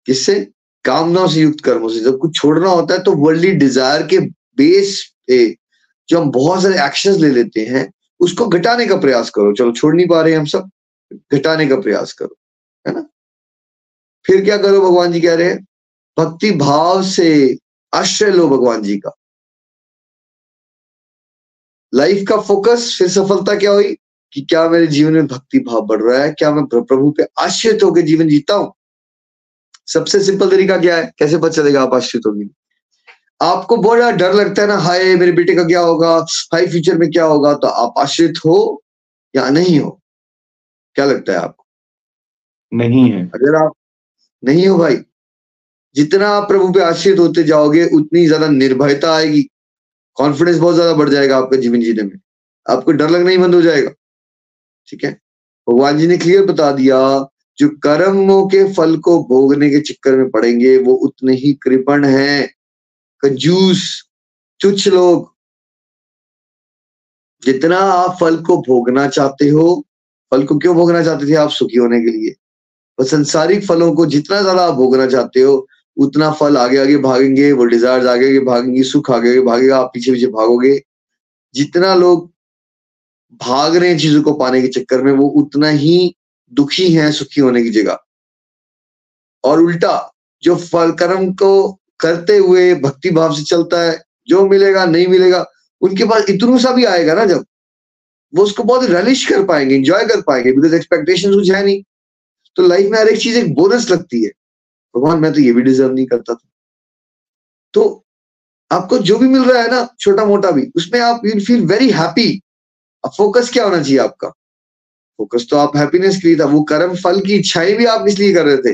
[0.05, 0.47] किससे?
[0.85, 4.19] कामनाओं से युक्त कर्मों से। जब कुछ छोड़ना होता है तो वर्ल्डली डिज़ायर के
[4.57, 5.57] बेस पे
[6.09, 9.95] जो हम बहुत सारे एक्शंस ले लेते हैं, उसको घटाने का प्रयास करो। चलो, छोड़
[9.95, 10.69] नहीं पा रहे हम सब।
[11.33, 12.35] घटाने का प्रयास करो।
[12.87, 13.09] है ना?
[14.25, 15.67] फिर क्या करो भगवान जी कह रहे हैं?
[16.19, 17.57] भक्ति भाव से
[17.93, 19.17] आश्रय लो भगवान जी का।
[21.93, 23.95] लाइफ का फोकस फिर सफलता क्या हुई?
[24.33, 26.31] कि क्या मेरे जीवन में भक्ति भाव बढ़ रहा है?
[26.31, 28.73] क्या मैं प्रभु पे आश्रित होकर जीवन जीता हूँ?
[29.87, 31.11] सबसे सिंपल तरीका क्या है?
[31.19, 32.49] कैसे पता चलेगा आप आश्रित होगी?
[33.41, 36.15] आपको बहुत ज़्यादा डर लगता है ना हाय मेरे बेटे का क्या होगा?
[36.53, 37.53] हाई फ्यूचर में क्या होगा?
[37.53, 38.83] तो आप आश्रित हो
[39.33, 39.89] या नहीं हो?
[40.95, 41.65] क्या लगता है आपको?
[42.71, 43.71] नहीं है। अगर आप
[44.43, 44.97] नहीं हो भाई
[45.95, 49.47] जितना आप प्रभु पे आश्रित होते जाओगे उतनी ज़्यादा निर्भयता आएगी।
[50.17, 52.19] कॉन्फिडेंस बहुत ज़्यादा बढ़ जाएगा आपके जीवन जीने में।
[52.69, 53.91] आपको डर लगना ही बंद हो जाएगा।
[54.87, 55.11] ठीक है?
[55.67, 60.29] भगवान जी ने क्लियर बता दिया, जो कर्मों के फल को भोगने के चक्कर में
[60.29, 62.53] पड़ेंगे, वो उतने ही कृपण हैं।
[63.23, 64.03] कंजूस,
[64.61, 65.35] तुच्छ लोग,
[67.43, 69.85] जितना आप फल को भोगना चाहते हो,
[70.31, 72.35] फल को क्यों भोगना चाहते थे आप सुखी होने के लिए?
[72.99, 75.67] और संसारिक फलों को जितना ज़्यादा आप भोगना चाहते हो
[76.01, 79.91] उतना फल आगे आगे भागेंगे, वो डिज़ायर आगे आगे भागेंगे, सुख आगे आगे भागेगा, आप
[79.93, 80.81] पीछे पीछे भागोगे।
[81.53, 82.31] जितना लोग
[83.41, 86.15] भाग रहे हैं चीज़ों को पाने के चक्कर में, वो उतना ही
[86.53, 87.99] दुखी हैं, सुखी होने की जगह।
[89.43, 94.85] और उल्टा, जो फल, कर्म को करते हुए भक्ति भाव से चलता है, जो मिलेगा,
[94.85, 95.45] नहीं मिलेगा,
[95.81, 97.45] उनके पास इतनू सा भी आएगा ना जब,
[98.35, 101.83] वो उसको बहुत रलिश कर पाएँगे इंजॉय कर पाएँगे बिकॉज़ एक्सपेक्टेशन कुछ है नहीं।
[102.55, 104.31] तो लाइफ में हर एक चीज़ एक बोनस लगती है।
[104.95, 106.49] भगवान, मैं तो ये भी डिजर्व नहीं करता था।
[107.73, 108.05] तो
[108.71, 111.89] आपको जो भी मिल रहा है ना छोटा मोटा भी, उसमें आप यू फील वेरी
[111.89, 112.41] हैप्पी
[113.05, 114.29] अब फोकस क्या होना चाहिए आपका?
[115.17, 118.33] फोकस तो आप हैप्पीनेस के लिए था, वो कर्म फल की इच्छाएँ भी आप इसलिए
[118.33, 118.69] कर रहे थे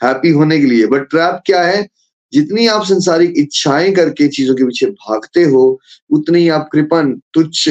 [0.00, 1.88] हैप्पी होने के लिए। बट ट्रैप क्या है?
[2.32, 7.70] जितनी आप संसारिक इच्छाएँ करके चीज़ों के पीछे भागते हो, उतनी आप कृपन तुच्छ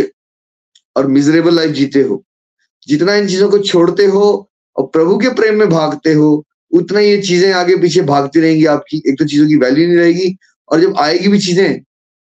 [0.95, 2.23] और मिजरेबल लाइफ जीते हो।
[2.87, 7.21] जितना इन चीज़ों को छोड़ते हो और प्रभु के प्रेम में भागते हो उतना ये
[7.21, 10.35] चीज़ें आगे पीछे भागती रहेंगी, आपकी एक तो चीज़ों की वैल्यू नहीं रहेगी
[10.69, 11.81] और जब आएगी भी चीज़ें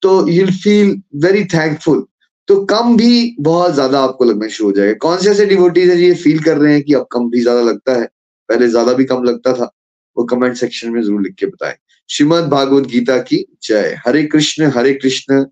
[0.02, 2.04] तो यू फील वेरी थैंकफुल
[2.48, 5.96] तो कम भी बहुत ज़्यादा आपको लगना शुरू हो जाएगा। कौन से ऐसे डिवोटीज है
[5.98, 8.04] ये फील कर रहे हैं कि अब कम भी ज़्यादा लगता है?
[8.48, 9.70] पहले ज़्यादा भी कम लगता था।
[10.16, 11.74] वो कमेंट सेक्शन में ज़रूर लिख के बताएँ।
[12.10, 15.44] श्रीमद भागवत गीता की जय। हरे कृष्ण हरे कृष्ण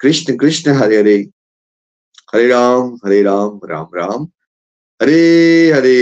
[0.00, 1.16] कृष्ण कृष्ण, हरे हरे।
[2.34, 4.28] हरे राम हरे राम राम राम।
[5.00, 5.96] हरे हरे।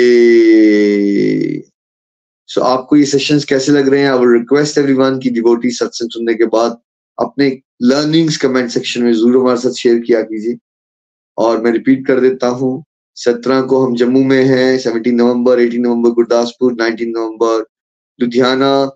[2.55, 4.11] सो so, आपको ये सेशंस कैसे लग रहे हैं?
[4.11, 6.79] आई रिक्वेस्ट एवरीवन की डिवोटी सत्संग सुनने के बाद
[7.21, 10.59] अपने लर्निंग्स कमेंट सेक्शन में ज़रूर हमारे साथ शेयर किया कीजिए।
[11.39, 12.85] और मैं रिपीट कर देता हूँ।
[13.15, 17.65] सत्रह को हम जम्मू में हैं सेवनटीन नवंबर एटीन नवंबर गुरदासपुर नाइनटीन नवंबर
[18.21, 18.91] लुधियाना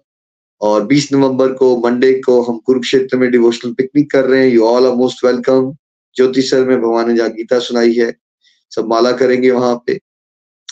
[0.61, 4.65] और 20 नवंबर को मंडे को हम कुरुक्षेत्र में डिवोशनल पिकनिक कर रहे हैं। You
[4.65, 5.73] all are most welcome
[6.17, 8.15] Jyoti sir में भगवान ने जहाँ गीता सुनाई है।
[8.71, 10.01] सब माला करेंगे वहाँ पे।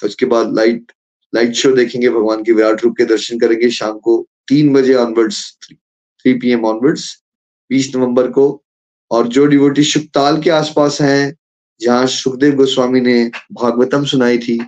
[0.05, 0.93] उसके बाद लाइट
[1.35, 5.39] लाइट शो देखेंगे, भगवान के विराट रूप के दर्शन करेंगे। शाम को तीन बजे onwards
[5.63, 7.05] three P M onwards
[7.71, 8.63] बीस नवंबर को।
[9.11, 11.35] और जो डिवोटी शुक्ताल के आसपास हैं,
[11.81, 14.59] जहाँ सुखदेव गोस्वामी ने भागवतम सुनाई थी,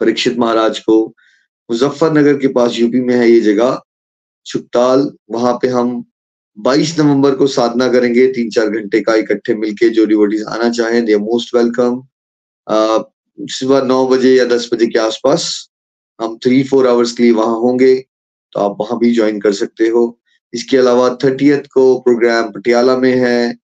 [0.00, 1.14] परीक्षित महाराज को,
[1.70, 3.80] मुजफ्फरनगर के पास यूपी में है ये जगह।
[4.46, 6.04] सुखताल वहाँ पे हम
[6.58, 11.04] 22 नवंबर को साधना करेंगे। तीन चार घंटे का इकट्ठे मिलके जो डिवोटीज आना चाहें
[11.04, 12.00] दे मोस्ट वेलकम
[13.38, 15.44] सुबह नौ बजे या दस बजे के आसपास
[16.20, 17.94] हम थ्री फोर आवर्स के लिए वहाँ होंगे
[18.52, 20.18] तो आप वहाँ भी ज्वाइन कर सकते हो।
[20.52, 23.54] इसके अलावा थर्टियथ को प्रोग्राम पटियाला में है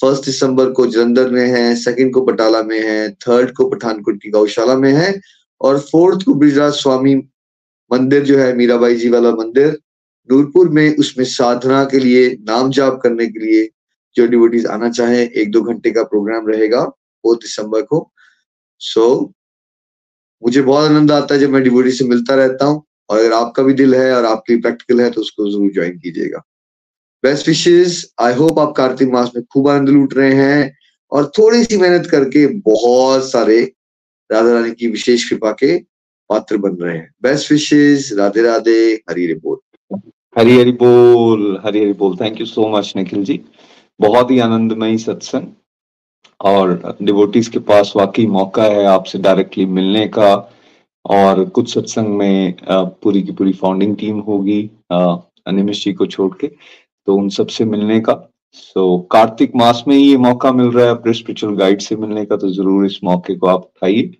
[0.00, 4.30] फ़र्स्ट दिसंबर को जलंधर में है सेकंड को बटाला में है थर्ड को पठानकोट की
[4.30, 5.20] गौशाला में है,
[5.60, 7.14] और फोर्थ को ब्रिजराज स्वामी
[7.90, 9.78] मंदिर जो है, मीराबाई जी वाला मंदिर,
[10.28, 13.68] नूरपुर में उसमें साधना के लिए, नाम जाप करने के लिए
[14.16, 18.10] जो डिवोटीज आना चाहे, एक दो घंटे का प्रोग्राम रहेगा फोर्थ दिसंबर को।
[18.80, 19.32] सो so,
[20.42, 23.62] मुझे बहुत आनंद आता है जब मैं डिवोटी से मिलता रहता हूँ और अगर आपका
[23.62, 26.38] भी दिल है और आपकी प्रैक्टिकल है तो उसको ज़रूर ज्वाइन कीजिएगा।
[27.24, 30.76] बेस्ट विशेष आई होप आप कार्तिक मास में खूब आनंद लूट रहे हैं
[31.12, 33.60] और थोड़ी सी मेहनत करके बहुत सारे
[34.30, 35.76] राधा रानी की विशेष कृपा के
[36.30, 38.92] पात्र बन रहे हैं। बेस्ट विशेष राधे राधे.
[39.10, 39.60] हरी रिपोर्ट
[40.36, 43.40] हरी हरी बोल। हरी हरी बोल। Thank you so much Nikhil ji.
[44.00, 45.52] बहुत ही आनंदमयी सत्संग।
[46.44, 50.34] और डिवोटीज के पास वाकई मौका है आपसे डायरेक्टली मिलने का।
[51.04, 54.60] और कुछ सत्संग में पूरी की पूरी फाउंडिंग टीम होगी
[54.92, 58.12] अनिमिश जी को छोड़ के तो उन सबसे मिलने का।
[58.52, 61.96] सो so, कार्तिक मास में ही ये मौका मिल रहा है अपने स्पिरिचुअल गाइड से
[61.96, 64.10] मिलने का तो ज़रूर इस मौके को आप उठाइए।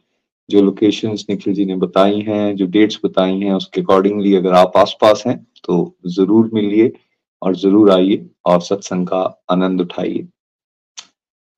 [0.48, 4.76] जो लोकेशंस निखिल जी ने बताई हैं जो डेट्स बताई हैं उसके अकॉर्डिंगली अगर आप
[4.76, 6.92] आस पास हैं तो ज़रूर मिलिए
[7.42, 10.26] और ज़रूर आइए और सत्संग का आनंद उठाइए।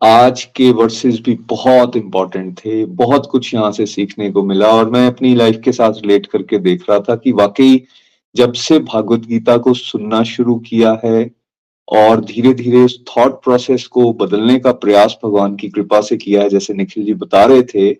[0.03, 4.91] आज के वर्सेस भी बहुत इंपॉर्टेंट थे, बहुत कुछ यहाँ से सीखने को मिला और
[4.91, 7.83] मैं अपनी लाइफ के साथ रिलेट करके देख रहा था कि वाकई
[8.35, 11.31] जब से भागवत गीता को सुनना शुरू किया है
[11.89, 16.43] और धीरे धीरे उस थॉट प्रोसेस को बदलने का प्रयास भगवान की कृपा से किया
[16.43, 17.93] है, जैसे निखिल जी बता रहे थे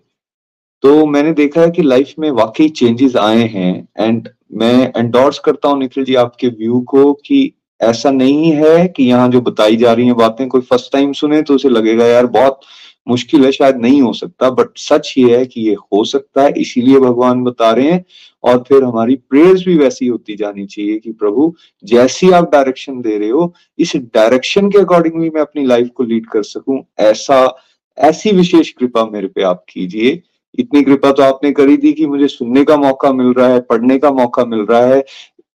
[0.83, 5.69] तो मैंने देखा है कि लाइफ में वाकई चेंजेस आए हैं। एंड मैं एंडोर्स करता
[5.69, 9.93] हूँ निखिल जी आपके व्यू को कि ऐसा नहीं है कि यहाँ जो बताई जा
[9.93, 12.59] रही है बातें कोई फ़र्स्ट टाइम सुने तो उसे लगेगा, यार, बहुत
[13.07, 16.53] मुश्किल है, शायद नहीं हो सकता। बट सच ये है कि ये हो सकता है,
[16.57, 18.05] इसीलिए भगवान बता रहे हैं।
[18.43, 23.17] और फिर हमारी प्रेयर्स भी वैसी होती जानी चाहिए कि प्रभु, जैसी आप डायरेक्शन दे
[23.17, 27.57] रहे हो, इस डायरेक्शन के अकॉर्डिंगली मैं अपनी लाइफ को लीड कर सकूँ। ऐसा,
[27.97, 30.21] ऐसी विशेष कृपा मेरे पे आप कीजिए।
[30.59, 33.97] इतनी कृपा तो आपने करी थी कि मुझे सुनने का मौका मिल रहा है, पढ़ने
[33.97, 35.05] का मौका मिल रहा है।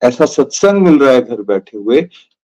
[0.02, 2.08] ऐसा सत्संग मिल रहा है घर बैठे हुए।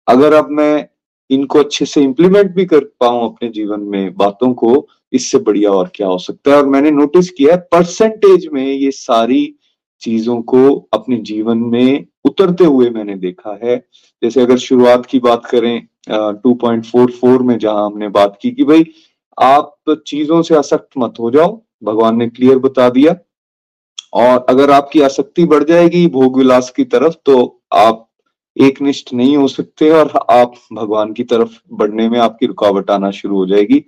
[0.08, 0.88] अगर अब मैं
[1.30, 5.90] इनको अच्छे से इंप्लीमेंट भी कर पाऊँ अपने जीवन में बातों को, इससे बढ़िया और
[5.96, 6.58] क्या हो सकता है?
[6.58, 9.56] और मैंने नोटिस किया है परसेंटेज में ये सारी
[10.02, 13.78] चीज़ों को अपने जीवन में उतरते हुए मैंने देखा है।
[14.24, 15.88] जैसे अगर शुरुआत की बात करें
[16.44, 18.86] टू पॉइंट फोर फोर में जहाँ हमने बात की कि भाई
[19.38, 19.76] आप
[20.08, 23.16] चीज़ों से असक्त मत हो जाओ। भगवान ने क्लियर बता दिया।
[24.18, 28.04] और अगर आपकी आसक्ति बढ़ जाएगी भोग विलास की तरफ़ तो आप
[28.58, 33.12] एक निष्ठ नहीं हो सकते और आप भगवान की तरफ़ बढ़ने में आपकी रुकावट आना
[33.12, 33.80] शुरू हो जाएगी।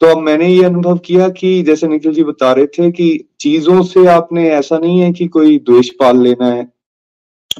[0.00, 3.82] तो अब मैंने ये अनुभव किया कि जैसे निखिल जी बता रहे थे कि चीज़ों
[3.82, 6.68] से आपने ऐसा नहीं है कि कोई द्वेष पाल लेना है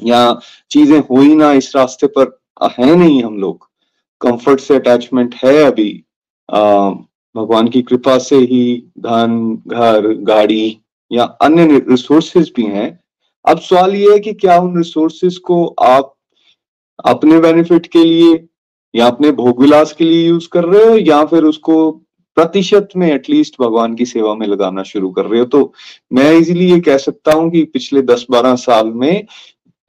[0.03, 0.39] या
[0.71, 2.39] चीज़ें हो ही ना इस रास्ते पर
[2.79, 3.67] है नहीं हम लोग।
[4.21, 6.03] कंफर्ट से अटैचमेंट है अभी।
[6.49, 6.89] आ,
[7.35, 10.80] भगवान की कृपा से ही धन घर गाड़ी
[11.11, 12.99] या अन्य रिसोर्सेज भी हैं।
[13.45, 16.13] अब सवाल ये है कि क्या उन रिसोर्सेज को आप
[17.05, 18.47] अपने बेनिफिट के लिए
[18.95, 21.91] या अपने भोग विलास के लिए यूज़ कर रहे हो या फिर उसको
[22.37, 25.45] प्रतिशत में एटलीस्ट भगवान की सेवा में लगाना शुरू कर रहे हो?
[25.45, 25.73] तो
[26.13, 29.25] मैं इजीली ये कह सकता हूँ कि पिछले दस बारह साल में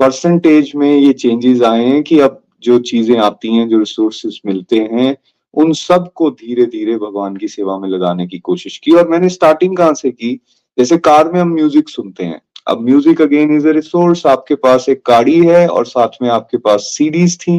[0.01, 4.77] परसेंटेज में ये चेंजेस आए हैं कि अब जो चीज़ें आती हैं, जो रिसोर्सेज मिलते
[4.93, 5.16] हैं,
[5.55, 9.77] उन सबको धीरे धीरे भगवान की सेवा में लगाने की कोशिश की और मैंने स्टार्टिंग
[9.77, 10.41] कहाँ से की?
[10.79, 14.89] जैसे कार में हम म्यूज़िक सुनते हैं। अब music again is a resource आपके पास
[14.89, 17.59] एक गाड़ी है और साथ में आपके पास सीडीज थी।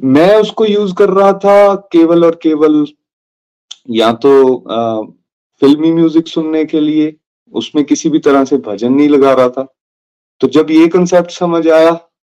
[0.00, 2.84] मैं उसको यूज़ कर रहा था केवल और केवल
[3.90, 5.02] या तो आ,
[5.62, 7.14] फिल्मी म्यूज़िक सुनने के लिए
[7.52, 9.66] उसमें किसी भी तरह से भजन नहीं लगा रहा था।
[10.40, 11.92] तो जब ये कंसेप्ट समझ आया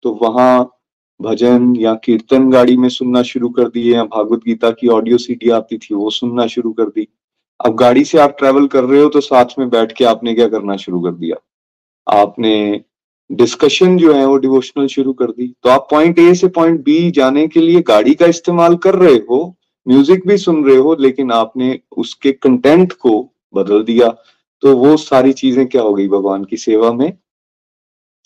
[0.05, 0.79] तो वहाँ
[1.20, 5.51] भजन या कीर्तन गाड़ी में सुनना शुरू कर दिए या भागवत गीता की ऑडियो सीडी
[5.51, 7.07] आती थी वो सुनना शुरू कर दी।
[7.62, 10.48] अब गाड़ी से आप ट्रेवल कर रहे हो तो साथ में बैठ के आपने क्या
[10.48, 11.36] करना शुरू कर दिया?
[12.06, 12.84] आपने
[13.30, 17.10] डिस्कशन जो है वो डिवोशनल शुरू कर दी। तो आप पॉइंट ए से पॉइंट बी
[17.10, 19.56] जाने के लिए गाड़ी का इस्तेमाल कर रहे हो
[19.86, 24.08] म्यूज़िक भी सुन रहे हो, लेकिन आपने उसके कंटेंट को बदल दिया।
[24.62, 27.12] तो वो सारी चीज़ें क्या हो गई भगवान की सेवा में?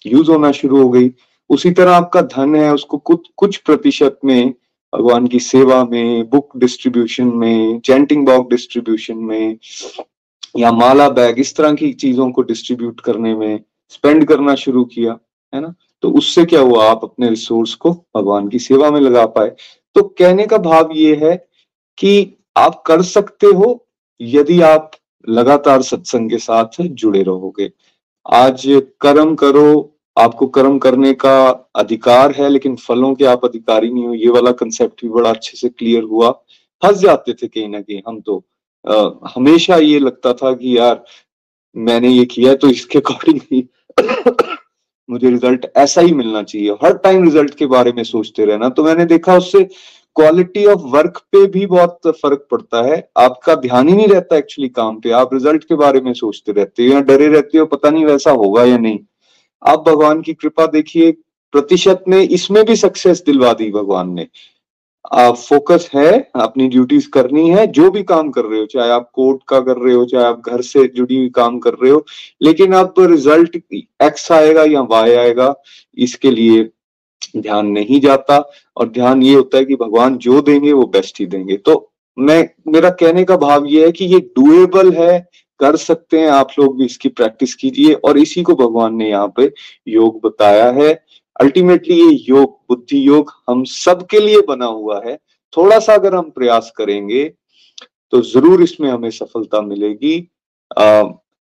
[0.05, 1.11] यूज़ होना शुरू हो गई।
[1.51, 4.55] उसी तरह आपका धन है, उसको कुछ कुछ प्रतिशत में
[4.97, 9.59] भगवान की सेवा में बुक डिस्ट्रीब्यूशन में चैंटिंग बॉक डिस्ट्रीब्यूशन में,
[10.59, 15.19] या माला बैग, इस तरह की चीज़ों को डिस्ट्रीब्यूट करने में स्पेंड करना शुरू किया,
[15.55, 15.75] है ना?
[16.03, 16.91] तो उससे क्या हुआ?
[16.91, 19.57] आप अपने रिसोर्स को भगवान की सेवा में लगा पाए।
[19.95, 21.49] तो कहने का भाव ये है
[21.99, 23.87] कि आप कर सकते हो
[24.21, 24.91] यदि आप
[25.29, 27.73] लगातार सत्संग के साथ जुड़े रहोगे।
[28.33, 28.63] आज
[29.01, 31.39] कर्म करो आपको कर्म करने का
[31.77, 35.57] अधिकार है लेकिन फलों के आप अधिकारी नहीं हो। ये वाला कंसेप्ट भी बड़ा अच्छे
[35.59, 36.31] से क्लियर हुआ।
[36.83, 38.45] फंस जाते थे कहीं ना कहीं हम तो।
[38.85, 41.05] आ, हमेशा ये लगता था कि यार
[41.77, 43.69] मैंने ये किया तो इसके अकॉर्डिंग ही
[45.09, 48.85] मुझे रिज़ल्ट ऐसा ही मिलना चाहिए। हर टाइम रिज़ल्ट के बारे में सोचते रहना। तो
[48.85, 49.63] मैंने देखा उससे
[50.17, 54.69] क्वालिटी ऑफ़ वर्क पे भी बहुत फ़र्क पड़ता है। आपका ध्यान ही नहीं रहता एक्चुअली
[54.69, 57.91] काम पे। आप रिज़ल्ट के बारे में सोचते रहते हो या डरे रहते हो पता
[57.91, 58.99] नहीं वैसा होगा या नहीं।
[59.63, 61.13] आप भगवान की कृपा देखिए,
[61.53, 64.27] प्रतिशत में इसमें भी सक्सेस दिलवा दी भगवान ने।
[65.13, 69.11] आप फोकस है, अपनी ड्यूटीज़ करनी है, जो भी काम कर रहे हो, चाहे आप
[69.15, 72.05] कोर्ट का कर रहे हो, चाहे आप घर से जुड़ी हुई काम कर रहे हो,
[72.43, 73.57] लेकिन अब रिज़ल्ट
[74.03, 75.55] एक्स आएगा या वाई आएगा,
[75.99, 76.71] इसके लिए
[77.37, 78.39] ध्यान नहीं जाता
[78.77, 82.49] और ध्यान ये होता है कि भगवान जो देंगे वो बेस्ट ही देंगे। तो मैं,
[82.69, 85.29] मेरा कहने का भाव ये है कि ये डुएबल है
[85.61, 89.33] कर सकते हैं। आप लोग भी इसकी प्रैक्टिस कीजिए। और इसी को भगवान ने यहाँ
[89.37, 89.53] पे
[89.89, 90.93] योग बताया है।
[91.37, 95.17] अल्टीमेटली ये योग, बुद्धि योग हम सबके लिए बना हुआ है।
[95.55, 97.25] थोड़ा सा अगर हम प्रयास करेंगे
[98.13, 100.19] तो ज़रूर इसमें हमें सफलता मिलेगी।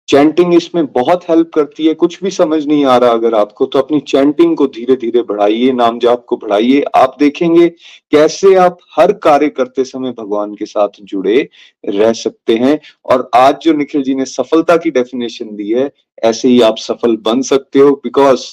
[0.09, 3.79] चैंटिंग इसमें बहुत हेल्प करती है। कुछ भी समझ नहीं आ रहा अगर आपको तो
[3.79, 7.69] अपनी चैंटिंग को धीरे धीरे बढ़ाइए नाम जाप को बढ़ाइए। आप देखेंगे
[8.13, 11.49] कैसे आप हर कार्य करते समय भगवान के साथ जुड़े
[11.85, 15.91] रह सकते हैं। और आज जो निखिल जी ने सफलता की डेफिनेशन दी है,
[16.25, 18.45] ऐसे ही आप सफल बन सकते हो। बिकॉज़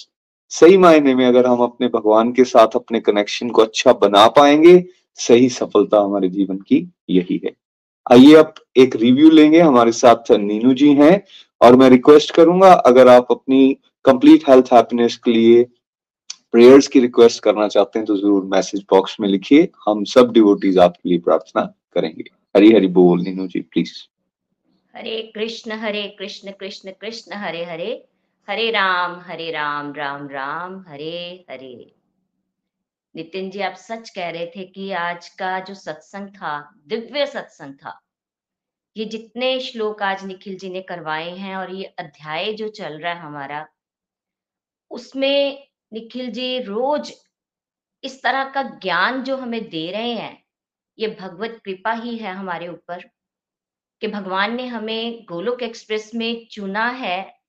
[0.51, 4.84] सही मायने में अगर हम अपने भगवान के साथ अपने कनेक्शन को अच्छा बना पाएँगे,
[5.16, 7.56] सही सफलता हमारे जीवन की यही है।
[8.12, 11.24] आइए अब एक रिव्यू लेंगे। हमारे साथ नीनू जी हैं।
[11.62, 15.64] और मैं रिक्वेस्ट करूँगा, अगर आप अपनी कंप्लीट हेल्थ हैप्पीनेस के लिए
[16.53, 20.78] प्रेयर्स की रिक्वेस्ट करना चाहते हैं तो ज़रूर मैसेज बॉक्स में लिखिए। हम सब डिवोटीज
[20.80, 21.62] आपके लिए प्रार्थना
[21.95, 22.24] करेंगे।
[22.56, 23.93] हरी हरी बोल, नीनू जी प्लीज़
[24.93, 28.06] हरे कृष्ण हरे कृष्ण कृष्ण कृष्ण, हरे हरे।
[28.47, 31.91] हरे राम हरे राम राम राम, हरे हरे।
[33.16, 37.74] नितिन जी, आप सच कह रहे थे कि आज का जो सत्संग था, दिव्य सत्संग
[37.76, 37.99] था
[38.98, 43.14] ये जितने श्लोक आज निखिल जी ने करवाए हैं और ये अध्याय जो चल रहा
[43.14, 43.68] है हमारा,
[44.91, 47.14] उसमें निखिल जी रोज
[48.04, 50.43] इस तरह का ज्ञान जो हमें दे रहे हैं,
[51.00, 53.02] ये भगवत कृपा ही है हमारे ऊपर,
[54.02, 57.39] कि भगवान ने हमें गोलोक एक्सप्रेस में चुना है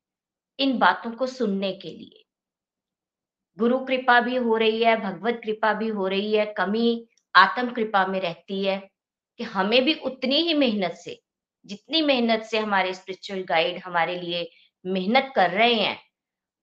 [0.59, 2.25] इन बातों को सुनने के लिए।
[3.59, 8.07] गुरु कृपा भी हो रही है, भगवत कृपा भी हो रही है, कमी, आत्म कृपा
[8.07, 8.79] में रहती है,
[9.39, 11.23] कि हमें भी उतनी ही मेहनत से
[11.67, 14.51] जितनी मेहनत से हमारे स्पिरिचुअल गाइड हमारे लिए
[14.87, 15.99] मेहनत कर रहे हैं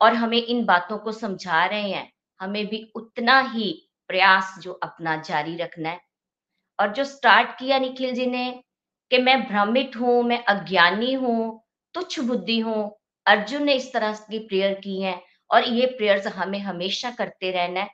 [0.01, 5.15] और हमें इन बातों को समझा रहे हैं, हमें भी उतना ही प्रयास जो अपना
[5.21, 6.01] जारी रखना है।
[6.79, 8.63] और जो स्टार्ट किया निखिल जी ने
[9.11, 14.39] कि मैं भ्रमित हूँ, मैं अज्ञानी हूँ, तुच्छ बुद्धि हूँ, अर्जुन ने इस तरह की
[14.39, 17.89] प्रेयर की है और ये प्रेयर्स हमें हमेशा करते रहना है।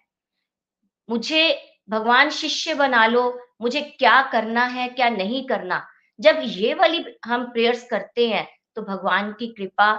[1.09, 5.87] मुझे भगवान शिष्य बना लो, मुझे क्या करना है, क्या नहीं करना
[6.19, 8.47] जब ये वाली हम प्रेयर्स करते हैं
[8.77, 9.91] तो भगवान की कृपा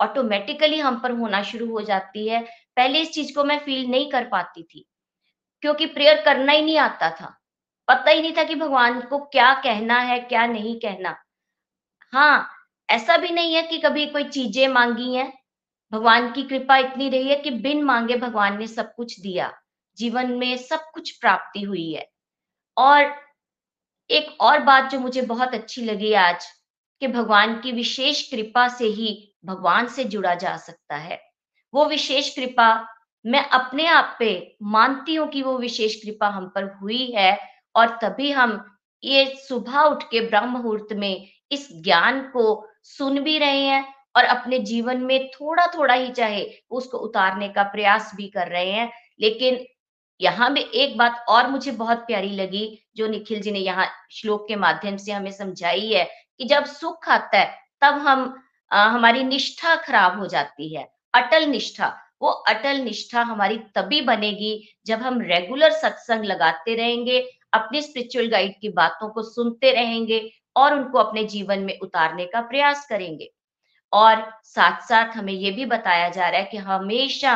[0.00, 2.40] ऑटोमेटिकली हम पर होना शुरू हो जाती है।
[2.76, 4.84] पहले इस चीज़ को मैं फील नहीं कर पाती थी,
[5.62, 7.36] क्योंकि प्रेयर करना ही नहीं आता था।
[7.88, 11.16] पता ही नहीं था कि भगवान को क्या कहना है, क्या नहीं कहना।
[12.12, 12.48] हाँ
[12.88, 15.32] ऐसा भी नहीं है कि कभी कोई चीज़ें मांगी हैं।
[15.92, 19.52] भगवान की कृपा इतनी रही है कि बिन मांगे भगवान ने सब कुछ दिया।
[19.98, 22.06] जीवन में सब कुछ प्राप्ति हुई है।
[22.76, 23.14] और
[24.10, 26.46] एक और बात जो मुझे बहुत अच्छी लगी आज,
[27.02, 31.20] कि भगवान की विशेष कृपा से ही भगवान से जुड़ा जा सकता है।
[31.74, 32.86] वो विशेष कृपा
[33.24, 37.38] मैं अपने आप पे मानती हूँ कि वो विशेष कृपा हम पर हुई है,
[37.74, 38.64] और तभी हम
[39.02, 42.44] ये सुबह उठ के ब्रह्म मुहूर्त में इस ज्ञान को
[42.84, 43.84] सुन भी रहे हैं
[44.16, 48.70] और अपने जीवन में थोड़ा थोड़ा ही चाहे उसको उतारने का प्रयास भी कर रहे
[48.70, 48.90] हैं।
[49.20, 49.64] लेकिन
[50.20, 52.66] यहाँ में एक बात और मुझे बहुत प्यारी लगी
[52.96, 56.04] जो निखिल जी ने यहाँ श्लोक के माध्यम से हमें समझाई है
[56.38, 61.46] कि जब सुख आता है तब हम आ, हमारी निष्ठा खराब हो जाती है अटल
[61.46, 61.86] निष्ठा।
[62.22, 64.52] वो अटल निष्ठा हमारी तभी बनेगी
[64.86, 67.20] जब हम रेगुलर सत्संग लगाते रहेंगे
[67.52, 70.20] अपने स्पिरिचुअल गाइड की बातों को सुनते रहेंगे
[70.56, 73.30] और उनको अपने जीवन में उतारने का प्रयास करेंगे।
[73.92, 77.34] और साथ साथ हमें ये भी बताया जा रहा है कि हमेशा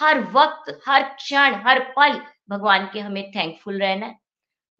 [0.00, 2.20] हर वक्त, हर क्षण, हर पल
[2.50, 4.18] भगवान के हमें थैंकफुल रहना है।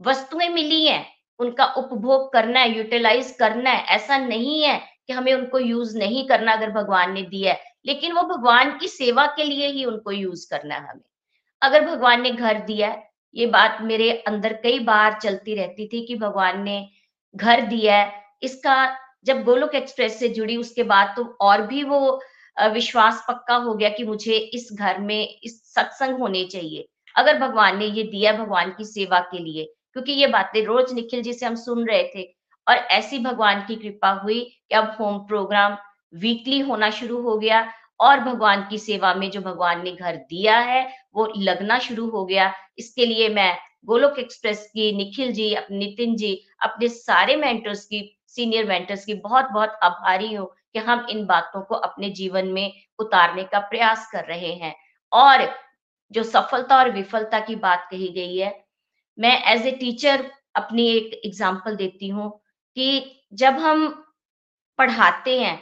[0.01, 1.07] वस्तुएँ मिली हैं,
[1.39, 6.27] उनका उपभोग करना है यूटिलाइज करना है। ऐसा नहीं है कि हमें उनको यूज़ नहीं
[6.29, 10.11] करना अगर भगवान ने दिया है, लेकिन वो भगवान की सेवा के लिए ही उनको
[10.11, 11.03] यूज़ करना है हमें।
[11.63, 16.07] अगर भगवान ने घर दिया है, ये बात मेरे अंदर कई बार चलती रहती थी
[16.07, 16.89] कि भगवान ने
[17.37, 18.13] घर दिया है,
[18.43, 22.21] इसका जब गोलोक एक्सप्रेस से जुड़ी, उसके बाद तो और भी वो
[22.57, 27.79] विश्वास पक्का हो गया कि मुझे इस घर में इस सत्संग होने चाहिए। अगर भगवान
[27.79, 31.47] ने ये दिया भगवान की सेवा के लिए, क्योंकि ये बातें रोज निखिल जी से
[31.47, 32.23] हम सुन रहे थे,
[32.67, 35.77] और ऐसी भगवान की कृपा हुई कि अब होम प्रोग्राम
[36.15, 37.67] वीकली होना शुरू हो गया,
[38.01, 42.25] और भगवान की सेवा में जो भगवान ने घर दिया है, वो लगना शुरू हो
[42.25, 48.19] गया। इसके लिए मैं गोलोक एक्सप्रेस की, निखिल जी नितिन जी, अपने सारे मेंटर्स की,
[48.27, 52.73] सीनियर मेंटर्स की बहुत बहुत आभारी हूँ कि हम इन बातों को अपने जीवन में
[52.99, 54.75] उतारने का प्रयास कर रहे हैं।
[55.13, 55.49] और
[56.13, 58.65] जो सफलता और विफलता की बात कही गई है,
[59.19, 62.31] मैं एज ए टीचर अपनी एक एग्ज़ाम्पल देती हूँ
[62.77, 63.89] कि जब हम
[64.79, 65.57] पढ़ाते हैं,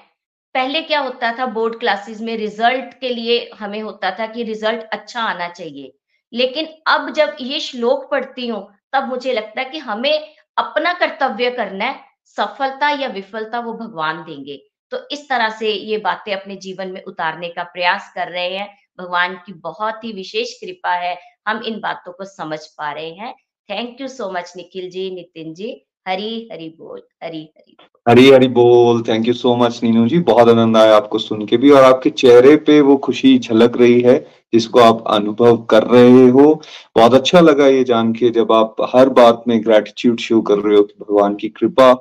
[0.55, 4.83] पहले क्या होता था बोर्ड क्लासेस में रिज़ल्ट के लिए हमें होता था कि रिज़ल्ट
[4.93, 5.93] अच्छा आना चाहिए।
[6.33, 11.51] लेकिन अब जब ये श्लोक पढ़ती हूँ, तब मुझे लगता है कि हमें अपना कर्तव्य
[11.51, 14.61] करना है, सफलता या विफलता वो भगवान देंगे।
[14.93, 18.69] तो इस तरह से ये बातें अपने जीवन में उतारने का प्रयास कर रहे हैं।
[18.99, 21.17] भगवान की बहुत ही विशेष कृपा है,
[21.49, 23.35] हम इन बातों को समझ पा रहे हैं।
[23.69, 25.81] Thank you so much Nikhil ji Nitin ji.
[26.09, 27.77] Hari Hari बोल, हरी हरी
[28.07, 30.19] हरी हरी बोल। Thank you so much Neenu ji.
[30.21, 34.01] बहुत आनंद आया आपको सुन के भी और आपके चेहरे पे वो खुशी झलक रही
[34.01, 34.19] है
[34.53, 36.55] जिसको आप अनुभव कर रहे हो।
[36.97, 40.77] बहुत अच्छा लगा ये जान के जब आप हर बात में ग्रेटिट्यूड शो कर रहे
[40.77, 41.93] हो भगवान की कृपा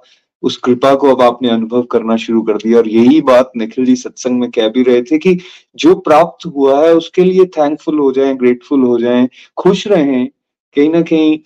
[0.43, 3.95] उस कृपा को अब आपने अनुभव करना शुरू कर दिया। और यही बात निखिल जी
[3.95, 5.39] सत्संग में कह भी रहे थे कि
[5.75, 10.29] जो प्राप्त हुआ है, उसके लिए थैंकफुल हो जाएँ ग्रेटफुल हो जाएँ, खुश रहें।
[10.75, 11.39] कहीं ना कहीं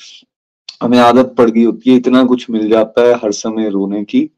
[0.83, 4.29] हमें आदत पड़ गई होती है, इतना कुछ मिल जाता है हर समय रोने की।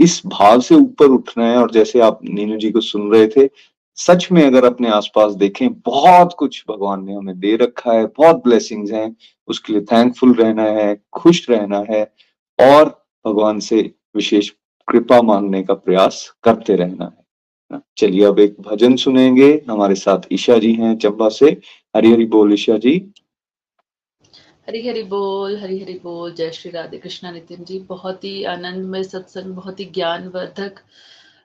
[0.00, 3.50] इस भाव से ऊपर उठना है, और जैसे आप नीनू जी को सुन रहे थे,
[3.96, 8.36] सच में अगर अपने आसपास देखें, बहुत कुछ भगवान ने हमें दे रखा है, बहुत
[8.36, 9.16] ब्लेसिंग्स हैं,
[9.48, 12.14] उसके लिए थैंकफुल रहना है, खुश रहना है,
[12.60, 14.48] और भगवान से विशेष
[14.88, 20.58] कृपा मांगने का प्रयास करते रहना है। चलिए अब एक भजन सुनेंगे। हमारे साथ ईशा
[20.58, 21.46] जी हैं चंबा से।
[21.96, 22.94] हरी हरी बोल ईशा जी।
[24.68, 29.02] हरी हरी बोल हरी हरी बोल। जय श्री राधे कृष्णा, नितिन जी। बहुत ही आनंदमय
[29.02, 30.80] सत्संग, बहुत ही ज्ञानवर्धक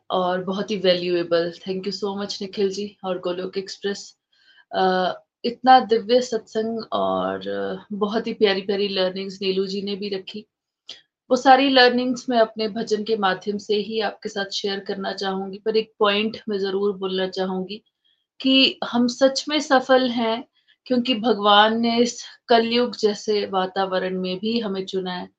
[0.09, 4.15] और बहुत ही valuable thank you so much Nikhil ji और गोलोक एक्सप्रेस
[5.45, 7.41] इतना दिव्य सत्संग और
[7.91, 10.45] बहुत ही प्यारी प्यारी लर्निंग्स नीलू जी ने भी रखी।
[11.29, 15.57] वो सारी लर्निंग्स मैं अपने भजन के माध्यम से ही आपके साथ शेयर करना चाहूँगी,
[15.57, 17.81] पर एक पॉइंट मैं ज़रूर बोलना चाहूँगी
[18.39, 20.43] कि हम सच में सफल हैं
[20.87, 25.29] क्योंकि भगवान ने इस कलयुग जैसे वातावरण में भी हमें चुना है।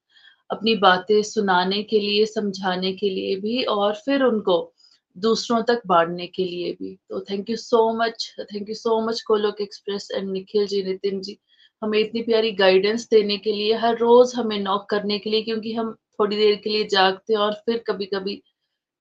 [0.50, 4.74] अपनी बातें सुनाने के लिए, समझाने के लिए भी और फिर उनको
[5.16, 9.20] दूसरों तक बांटने के लिए भी। तो thank you so much thank you so much
[9.22, 11.38] Golok Express and Nikhil ji, Nitin ji.
[11.82, 15.72] हमें इतनी प्यारी गाइडेंस देने के लिए, हर रोज हमें नॉक करने के लिए, क्योंकि
[15.74, 18.42] हम थोड़ी देर के लिए जागते हैं और फिर कभी कभी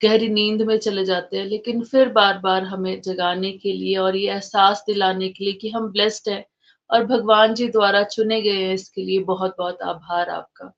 [0.04, 4.16] गहरी नींद में चले जाते हैं। लेकिन फिर बार बार हमें जगाने के लिए और
[4.16, 6.46] ये एहसास दिलाने के लिए कि हम ब्लेस्ड हैं
[6.90, 10.74] और भगवान जी द्वारा चुने गए हैं, इसके लिए बहुत बहुत आभार आपका।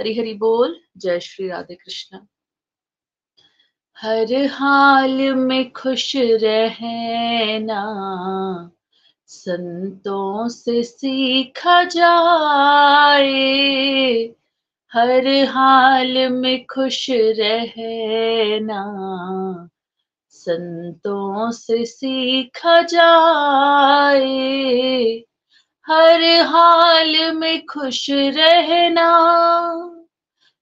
[0.00, 2.18] हरी हरी बोल, जय श्री राधे कृष्ण।
[3.96, 7.80] हर हाल में खुश रहना
[9.34, 13.22] संतों से सीखा जाए,
[14.92, 18.82] हर हाल में खुश रहना।
[20.30, 24.22] संतों से सीखा जाए,
[25.86, 29.10] हर हाल में खुश रहना।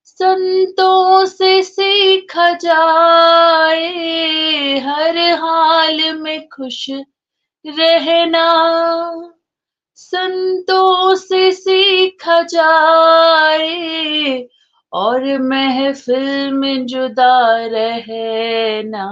[0.04, 3.88] संतों से सीखा जाए,
[4.78, 7.11] हर हाल में खुश रहना
[9.96, 14.48] संतों से सीखा जाए
[14.92, 19.06] और महफिल में जुदा रहना,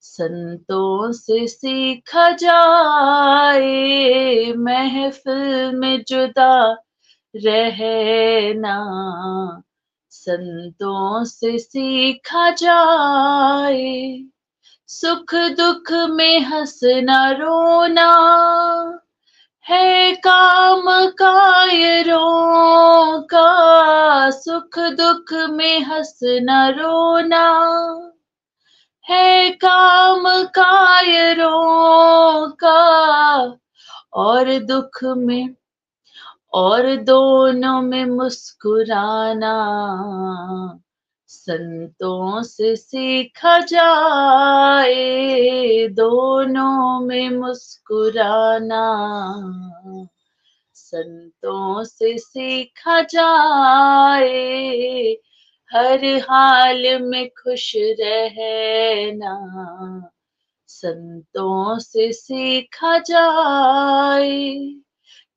[0.00, 6.76] संतों से सीखा जाए, महफिल में जुदा
[7.36, 8.82] रहना,
[10.10, 14.24] संतों से सीखा जाए।
[14.92, 19.00] सुख दुख में हंसना, रोना,
[19.68, 27.70] है काम कायरों का सुख दुख में हंसना, रोना,
[29.08, 33.56] है काम कायरों का
[34.12, 35.54] और दुख में,
[36.52, 39.58] और दोनों में मुस्कुराना।
[41.32, 44.90] संतों से सीखा जाए,
[45.88, 48.82] दोनों में मुस्कुराना।
[50.74, 54.30] संतों से सीखा जाए,
[55.72, 59.36] हर हाल में खुश रहना।
[60.66, 64.74] संतों से सीखा जाए,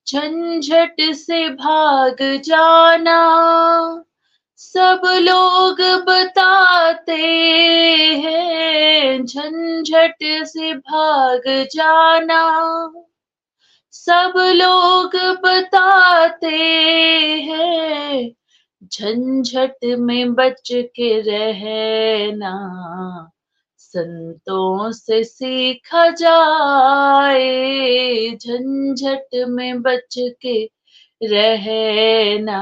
[0.07, 3.21] झंझट से भाग जाना।
[4.57, 7.15] सब लोग बताते
[8.23, 12.91] हैं, झंझट से भाग जाना।
[13.91, 16.55] सब लोग बताते
[17.43, 18.31] हैं,
[18.83, 22.55] झंझट में बच के रहना।
[23.77, 27.39] संतों से सीखा जाए,
[28.35, 30.71] झंझट में बच के
[31.23, 32.61] रहना।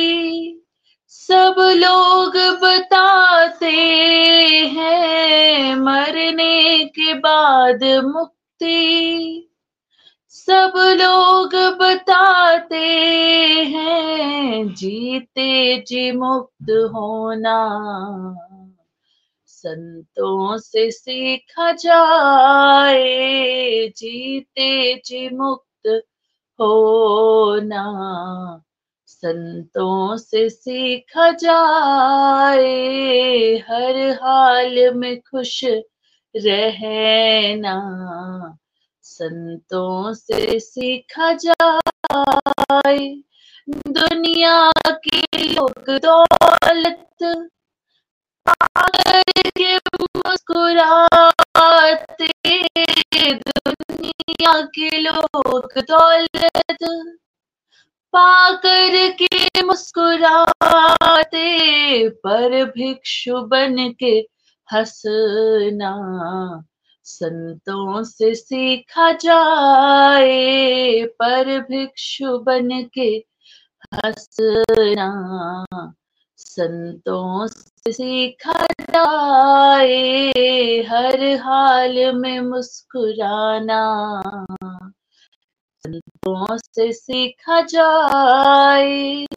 [1.08, 3.72] सब लोग बताते
[4.68, 9.48] हैं, मरने के बाद मुक्ति।
[10.42, 12.88] सब लोग बताते
[13.64, 17.70] हैं, जीते जी मुक्त होना।
[19.46, 23.00] संतों से सीखा जाए,
[23.98, 26.04] जीते जी मुक्त
[26.62, 27.86] होना।
[29.06, 32.70] संतों से सीखा जाए,
[33.70, 35.66] हर हाल में खुश
[36.36, 37.78] रहना।
[39.12, 43.22] संतों से सीखा जाए।
[43.88, 44.72] दुनिया
[45.08, 47.48] के लोग दौलत
[49.58, 52.64] के मुस्कुराते।
[53.34, 57.10] दुनिया के लोग दौलत,
[58.14, 64.28] पाकर के मुस्कुराते। पर भिक्षु बन के
[64.74, 65.94] हंसना
[67.04, 73.26] संतों से सीखा जाए, पर भिक्षु बन के
[73.94, 75.26] हंसना।
[76.38, 80.32] संतों से सीखा जाए,
[80.90, 84.22] हर हाल में मुस्कुराना।
[85.88, 89.28] संतों से सीखा जाए।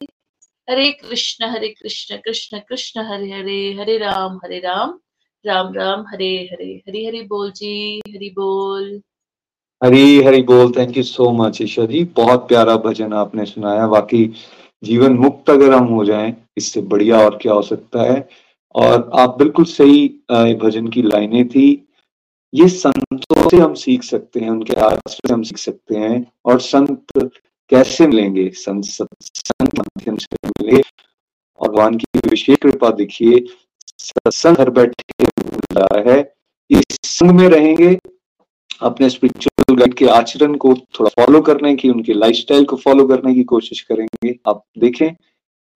[0.71, 4.99] हरे कृष्ण हरे कृष्ण कृष्ण कृष्ण, हरे हरे हरे राम हरे राम।
[5.45, 9.01] राम राम, हरे हरे, हरी हरी बोल जी, हरी बोल।
[9.83, 12.05] हरी हरी बोल thank you so much Ishwar ji.
[12.17, 14.33] बहुत प्यारा भजन आपने सुनाया। वाकई
[14.85, 18.29] जीवन मुक्त अगर हम हो जाएँ, इससे बढ़िया और क्या हो सकता है?
[18.75, 20.09] और आप बिल्कुल सही
[20.63, 21.89] भजन की लाइनें थी।
[22.55, 26.61] ये संतों से हम सीख सकते हैं, उनके आश्रय से हम सीख सकते हैं। और
[26.61, 27.31] संत
[27.71, 28.49] कैसे मिलेंगे?
[28.55, 30.83] संत संत माध्यम से मिले
[31.59, 33.45] और भगवान की विशेष कृपा देखिए।
[33.99, 35.25] सत्संग घर बैठे
[35.73, 36.35] रहा है।
[36.71, 37.99] इस संग में रहेंगे।
[38.83, 43.35] अपने स्पिरिचुअल गाइड के आचरण को थोड़ा फॉलो करने की, उनके लाइफस्टाइल को फॉलो करने
[43.35, 45.11] की कोशिश करेंगे। आप देखें,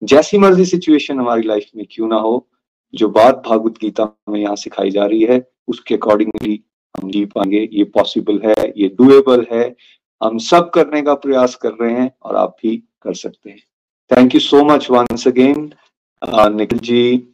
[0.03, 2.47] जैसी मर्ज़ी सिचुएशन हमारी लाइफ में क्यों ना हो,
[2.93, 6.63] जो बात भागवत गीता में यहाँ सिखाई जा रही है, उसके अकॉर्डिंगली
[6.95, 9.75] हम जी पाएँगे। ये पॉसिबल है, ये डुएबल है।
[10.23, 13.63] हम सब करने का प्रयास कर रहे हैं और आप भी कर सकते हैं।
[14.11, 15.71] Thank you so much once again
[16.55, 17.33] Nikhil ji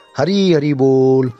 [0.17, 1.31] हरी हरी बोल।